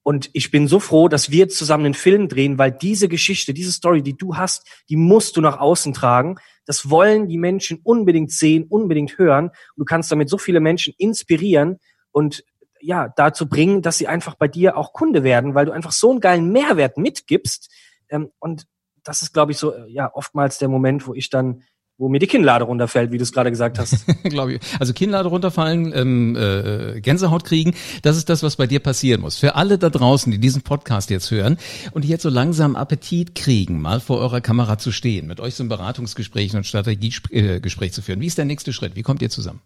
Und 0.04 0.30
ich 0.34 0.52
bin 0.52 0.68
so 0.68 0.80
froh, 0.80 1.08
dass 1.08 1.32
wir 1.32 1.50
zusammen 1.50 1.86
einen 1.86 1.94
Film 1.94 2.30
drehen, 2.30 2.58
weil 2.58 2.72
diese 2.72 3.10
Geschichte, 3.10 3.54
diese 3.54 3.72
Story, 3.72 4.02
die 4.02 4.16
du 4.16 4.38
hast, 4.38 4.66
die 4.90 4.96
musst 4.96 5.36
du 5.36 5.42
nach 5.42 5.60
außen 5.60 5.94
tragen. 5.94 6.38
Das 6.66 6.90
wollen 6.90 7.28
die 7.28 7.38
Menschen 7.38 7.80
unbedingt 7.84 8.32
sehen, 8.32 8.66
unbedingt 8.70 9.18
hören. 9.18 9.48
Und 9.48 9.78
du 9.78 9.86
kannst 9.86 10.12
damit 10.12 10.30
so 10.30 10.38
viele 10.38 10.60
Menschen 10.60 10.94
inspirieren. 10.98 11.80
Und 12.12 12.44
ja 12.86 13.10
dazu 13.16 13.48
bringen, 13.48 13.82
dass 13.82 13.98
sie 13.98 14.08
einfach 14.08 14.36
bei 14.36 14.48
dir 14.48 14.78
auch 14.78 14.94
Kunde 14.94 15.24
werden, 15.24 15.56
weil 15.56 15.66
du 15.66 15.72
einfach 15.72 15.92
so 15.92 16.12
einen 16.12 16.20
geilen 16.20 16.52
Mehrwert 16.52 16.98
mitgibst. 16.98 17.72
Ähm, 18.10 18.32
und 18.40 18.66
das 19.04 19.22
ist, 19.22 19.34
glaube 19.34 19.52
ich, 19.52 19.58
so 19.58 19.74
ja 19.88 20.12
oftmals 20.14 20.58
der 20.58 20.68
Moment, 20.68 21.08
wo 21.08 21.14
ich 21.14 21.30
dann 21.30 21.64
wo 21.98 22.10
mir 22.10 22.20
die 22.20 22.28
Kinnlade 22.28 22.66
runterfällt, 22.66 23.12
wie 23.12 23.18
du 23.18 23.24
es 23.24 23.32
gerade 23.32 23.50
gesagt 23.50 23.80
hast. 23.80 24.06
Glaube 24.24 24.56
ich. 24.56 24.62
Also 24.80 24.92
Kinnlade 24.92 25.30
runterfallen, 25.30 25.94
ähm, 25.96 26.36
äh, 26.36 27.00
Gänsehaut 27.00 27.46
kriegen, 27.46 27.74
das 28.02 28.18
ist 28.18 28.30
das, 28.30 28.44
was 28.44 28.58
bei 28.58 28.68
dir 28.68 28.82
passieren 28.82 29.22
muss. 29.22 29.38
Für 29.38 29.56
alle 29.56 29.78
da 29.78 29.90
draußen, 29.90 30.32
die 30.32 30.40
diesen 30.40 30.62
Podcast 30.62 31.10
jetzt 31.10 31.32
hören 31.32 31.58
und 31.92 32.04
die 32.04 32.10
jetzt 32.10 32.24
so 32.24 32.30
langsam 32.30 32.76
Appetit 32.76 33.34
kriegen, 33.34 33.82
mal 33.82 34.02
vor 34.02 34.18
eurer 34.18 34.42
Kamera 34.42 34.78
zu 34.78 34.92
stehen, 34.92 35.28
mit 35.28 35.40
euch 35.40 35.56
so 35.56 35.64
ein 35.64 35.70
Beratungsgespräch 35.70 36.54
und 36.56 36.66
Strategiegespräch 36.66 37.94
zu 37.94 38.02
führen. 38.02 38.20
Wie 38.20 38.28
ist 38.28 38.38
der 38.38 38.46
nächste 38.46 38.74
Schritt? 38.74 38.98
Wie 38.98 39.04
kommt 39.04 39.22
ihr 39.22 39.30
zusammen? 39.30 39.62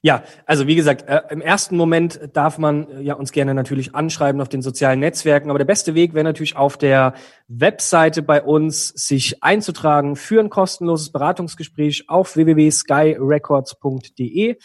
Ja, 0.00 0.22
also 0.46 0.66
wie 0.66 0.76
gesagt, 0.76 1.08
äh, 1.08 1.20
im 1.30 1.40
ersten 1.40 1.76
Moment 1.76 2.20
darf 2.32 2.58
man 2.58 2.88
äh, 2.88 3.00
ja 3.02 3.14
uns 3.14 3.32
gerne 3.32 3.54
natürlich 3.54 3.94
anschreiben 3.94 4.40
auf 4.40 4.48
den 4.48 4.62
sozialen 4.62 5.00
Netzwerken, 5.00 5.50
aber 5.50 5.58
der 5.58 5.66
beste 5.66 5.94
Weg 5.94 6.14
wäre 6.14 6.24
natürlich 6.24 6.56
auf 6.56 6.76
der 6.76 7.14
Webseite 7.48 8.22
bei 8.22 8.42
uns 8.42 8.88
sich 8.88 9.42
einzutragen 9.42 10.14
für 10.14 10.38
ein 10.40 10.50
kostenloses 10.50 11.10
Beratungsgespräch 11.10 12.04
auf 12.08 12.36
www.skyrecords.de 12.36 14.56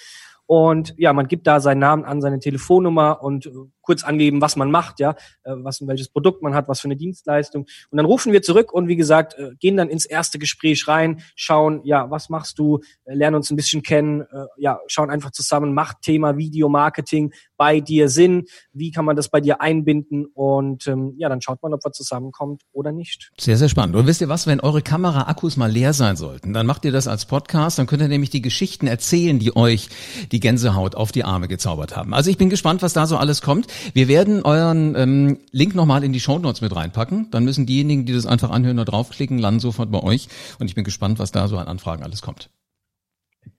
und 0.46 0.94
ja, 0.98 1.14
man 1.14 1.28
gibt 1.28 1.48
da 1.48 1.60
seinen 1.60 1.80
Namen 1.80 2.06
an, 2.06 2.22
seine 2.22 2.38
Telefonnummer 2.40 3.24
und 3.24 3.50
kurz 3.84 4.04
angeben, 4.04 4.42
was 4.42 4.56
man 4.56 4.72
macht, 4.72 5.00
ja, 5.00 5.12
äh, 5.44 5.52
was 5.58 5.86
welches 5.86 6.10
Produkt 6.10 6.42
man 6.42 6.56
hat, 6.56 6.68
was 6.68 6.80
für 6.80 6.86
eine 6.88 6.96
Dienstleistung. 6.96 7.68
Und 7.92 7.98
dann 7.98 8.06
rufen 8.06 8.34
wir 8.34 8.42
zurück 8.42 8.74
und 8.74 8.88
wie 8.88 8.96
gesagt, 8.96 9.38
äh, 9.38 9.52
gehen 9.60 9.78
dann 9.78 9.90
ins 9.90 10.06
erste 10.06 10.40
Gespräch 10.40 10.88
rein, 10.88 11.22
schauen, 11.36 11.82
ja, 11.84 12.10
was 12.10 12.30
machst 12.30 12.58
du, 12.58 12.80
äh, 13.06 13.14
lernen 13.14 13.36
uns 13.36 13.52
ein 13.52 13.56
bisschen 13.56 13.84
kennen, 13.84 14.24
ja, 14.58 14.80
schauen 14.88 15.10
einfach 15.10 15.32
zusammen, 15.32 15.74
macht 15.74 16.02
Thema 16.02 16.38
Video 16.38 16.70
Marketing 16.70 17.34
bei 17.58 17.82
dir 17.82 18.10
Sinn, 18.10 18.46
wie 18.72 18.92
kann 18.92 19.06
man 19.06 19.16
das 19.16 19.30
bei 19.30 19.42
dir 19.42 19.62
einbinden 19.62 20.26
und 20.34 20.88
ähm, 20.88 21.14
ja, 21.18 21.30
dann 21.30 21.42
schaut 21.42 21.62
man, 21.62 21.74
ob 21.74 21.84
wir 21.84 21.92
zusammenkommt 21.92 22.62
oder 22.72 22.92
nicht. 22.92 23.32
Sehr, 23.40 23.58
sehr 23.58 23.70
spannend. 23.70 23.96
Und 23.96 24.08
wisst 24.08 24.22
ihr 24.22 24.30
was, 24.30 24.48
wenn 24.48 24.60
eure 24.60 24.82
Kamera-Akkus 24.82 25.58
mal 25.58 25.70
leer 25.70 25.94
sein 25.94 26.16
sollten, 26.16 26.54
dann 26.54 26.66
macht 26.66 26.86
ihr 26.86 26.92
das 26.92 27.08
als 27.08 27.26
Podcast, 27.26 27.80
dann 27.80 27.88
könnt 27.88 28.02
ihr 28.02 28.08
nämlich 28.08 28.30
die 28.30 28.42
Geschichten 28.42 28.88
erzählen, 28.88 29.40
die 29.40 29.56
euch 29.56 29.90
die 30.32 30.40
Gänsehaut 30.40 30.96
auf 30.96 31.12
die 31.12 31.24
Arme 31.24 31.48
gezaubert 31.48 31.96
haben. 31.96 32.14
Also 32.14 32.30
ich 32.30 32.38
bin 32.38 32.50
gespannt, 32.50 32.82
was 32.82 32.94
da 32.94 33.06
so 33.06 33.18
alles 33.18 33.42
kommt. 33.42 33.68
Wir 33.94 34.08
werden 34.08 34.44
euren 34.44 34.96
ähm, 34.96 35.40
Link 35.52 35.76
nochmal 35.76 36.04
in 36.04 36.14
die 36.14 36.20
Show 36.20 36.40
Notes 36.40 36.62
mit 36.62 36.76
reinpacken. 36.76 37.30
Dann 37.32 37.44
müssen 37.44 37.66
diejenigen, 37.66 38.06
die 38.06 38.14
das 38.14 38.26
einfach 38.26 38.52
anhören, 38.52 38.78
da 38.78 38.86
draufklicken, 38.86 39.40
landen 39.40 39.60
sofort 39.60 39.92
bei 39.92 40.02
euch. 40.02 40.28
Und 40.60 40.68
ich 40.68 40.76
bin 40.76 40.84
gespannt, 40.84 41.20
was 41.20 41.32
da 41.32 41.48
so 41.48 41.58
an 41.58 41.68
Anfragen 41.68 42.04
alles 42.04 42.22
kommt. 42.22 42.50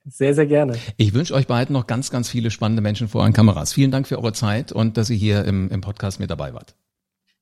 Sehr, 0.06 0.35
sehr 0.35 0.47
gerne. 0.47 0.78
Ich 0.97 1.14
wünsche 1.14 1.35
euch 1.35 1.47
beiden 1.47 1.73
noch 1.73 1.87
ganz, 1.87 2.11
ganz 2.11 2.28
viele 2.28 2.50
spannende 2.50 2.83
Menschen 2.83 3.09
vor 3.09 3.23
euren 3.23 3.33
Kameras. 3.33 3.73
Vielen 3.73 3.90
Dank 3.90 4.06
für 4.06 4.18
eure 4.18 4.33
Zeit 4.33 4.71
und 4.73 4.97
dass 4.97 5.11
ihr 5.11 5.16
hier 5.16 5.44
im, 5.44 5.71
im 5.71 5.80
Podcast 5.80 6.21
mit 6.21 6.30
dabei 6.30 6.52
wart. 6.52 6.75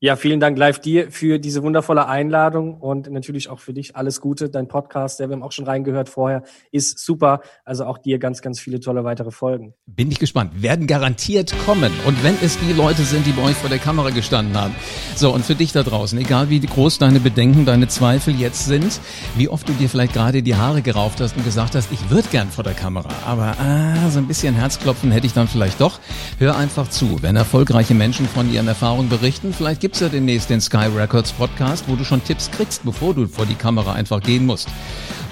Ja, 0.05 0.17
vielen 0.17 0.41
Dank 0.41 0.59
live 0.59 0.81
dir 0.81 1.13
für 1.13 1.39
diese 1.39 1.63
wundervolle 1.63 2.09
Einladung 2.09 2.75
und 2.75 3.09
natürlich 3.09 3.49
auch 3.49 3.61
für 3.61 3.73
dich 3.73 3.95
alles 3.95 4.21
Gute. 4.21 4.51
Dein 4.51 4.67
Podcast, 4.67 5.21
der 5.21 5.29
wir 5.29 5.35
haben 5.35 5.45
auch 5.45 5.53
schon 5.53 5.65
reingehört 5.65 6.09
vorher, 6.09 6.43
ist 6.73 6.99
super. 6.99 7.41
Also 7.65 7.85
auch 7.85 7.99
dir 7.99 8.19
ganz, 8.19 8.43
ganz 8.43 8.59
viele 8.59 8.81
tolle 8.81 9.05
weitere 9.05 9.31
Folgen. 9.31 9.75
Bin 9.87 10.11
ich 10.11 10.19
gespannt. 10.19 10.61
Werden 10.61 10.89
garantiert 10.89 11.55
kommen. 11.65 11.93
Und 12.05 12.21
wenn 12.25 12.35
es 12.43 12.59
die 12.59 12.73
Leute 12.73 13.03
sind, 13.03 13.27
die 13.27 13.31
bei 13.31 13.43
euch 13.43 13.55
vor 13.55 13.71
der 13.71 13.79
Kamera 13.79 14.11
gestanden 14.11 14.61
haben. 14.61 14.75
So, 15.15 15.33
und 15.33 15.45
für 15.45 15.55
dich 15.55 15.71
da 15.71 15.85
draußen, 15.85 16.19
egal 16.19 16.51
wie 16.51 16.59
groß 16.59 16.99
deine 16.99 17.21
Bedenken, 17.21 17.65
deine 17.65 17.87
Zweifel 17.87 18.35
jetzt 18.35 18.67
sind, 18.67 19.01
wie 19.37 19.49
oft 19.49 19.69
du 19.69 19.73
dir 19.73 19.89
vielleicht 19.89 20.15
gerade 20.15 20.43
die 20.43 20.57
Haare 20.57 20.83
gerauft 20.83 21.21
hast 21.21 21.37
und 21.37 21.45
gesagt 21.45 21.77
hast, 21.77 21.93
ich 21.93 22.11
würde 22.11 22.27
gern 22.29 22.49
vor 22.49 22.65
der 22.65 22.75
Kamera, 22.75 23.11
aber 23.25 23.55
ah, 23.61 24.11
so 24.11 24.19
ein 24.19 24.27
bisschen 24.27 24.57
Herzklopfen 24.57 25.13
hätte 25.13 25.29
ich 25.29 25.33
dann 25.33 25.47
vielleicht 25.47 25.81
doch. 25.81 26.01
Hör 26.41 26.57
einfach 26.57 26.91
zu. 26.91 27.23
Wenn 27.23 27.37
erfolgreiche 27.37 27.95
Menschen 27.95 28.27
von 28.27 28.53
ihren 28.53 28.67
Erfahrungen 28.67 29.09
berichten, 29.09 29.53
vielleicht 29.53 29.81
gibt 29.81 29.92
gibt's 29.93 30.01
ja 30.01 30.09
demnächst 30.09 30.49
den 30.49 30.63
Sky 30.63 30.87
Records 30.87 31.33
Podcast, 31.33 31.85
wo 31.87 31.97
du 31.97 32.05
schon 32.05 32.25
Tipps 32.25 32.51
kriegst, 32.51 32.83
bevor 32.83 33.13
du 33.13 33.27
vor 33.27 33.45
die 33.45 33.55
Kamera 33.55 33.93
einfach 33.93 34.23
gehen 34.23 34.47
musst. 34.47 34.71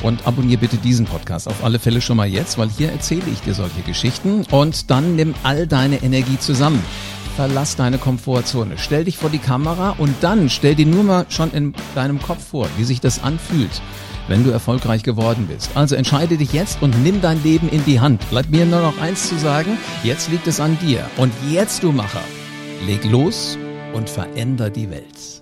Und 0.03 0.27
abonnier 0.27 0.59
bitte 0.59 0.77
diesen 0.77 1.07
Podcast 1.07 1.49
auf 1.49 1.65
alle 1.65 1.79
Fälle 1.79 2.03
schon 2.03 2.19
mal 2.19 2.29
jetzt, 2.29 2.59
weil 2.59 2.69
hier 2.69 2.93
erzähle 2.93 3.23
ich 3.33 3.41
dir 3.41 3.55
solche 3.55 3.81
Geschichten 3.81 4.45
und 4.51 4.91
dann 4.91 5.17
nimm 5.17 5.35
all 5.45 5.67
deine 5.67 6.03
Energie 6.03 6.39
zusammen. 6.39 6.85
Verlass 7.37 7.77
deine 7.77 7.97
Komfortzone. 7.97 8.77
Stell 8.77 9.05
dich 9.05 9.17
vor 9.17 9.31
die 9.31 9.39
Kamera 9.39 9.95
und 9.97 10.15
dann 10.21 10.51
stell 10.51 10.75
dir 10.75 10.85
nur 10.85 11.05
mal 11.05 11.25
schon 11.31 11.53
in 11.53 11.73
deinem 11.95 12.21
Kopf 12.21 12.49
vor, 12.49 12.69
wie 12.77 12.85
sich 12.85 13.01
das 13.01 13.25
anfühlt 13.25 13.81
wenn 14.29 14.45
du 14.45 14.51
erfolgreich 14.51 15.03
geworden 15.03 15.49
bist. 15.49 15.71
Also 15.75 15.97
entscheide 15.97 16.37
dich 16.37 16.53
jetzt 16.53 16.83
und 16.83 17.03
nimm 17.03 17.21
dein 17.21 17.43
Leben 17.43 17.69
in 17.69 17.85
die 17.85 17.99
Hand. 17.99 18.29
Bleibt 18.31 18.51
mir 18.51 18.65
nur 18.65 18.81
noch 18.81 19.01
eins 19.01 19.29
zu 19.29 19.37
sagen, 19.37 19.77
jetzt 20.05 20.31
liegt 20.31 20.47
es 20.47 20.61
an 20.61 20.79
dir. 20.81 21.05
Und 21.17 21.33
jetzt, 21.51 21.83
du 21.83 21.91
Macher, 21.91 22.23
leg 22.87 23.05
los 23.07 23.59
und 23.93 24.09
veränder 24.09 24.71
die 24.71 24.91
Welt. 24.91 25.40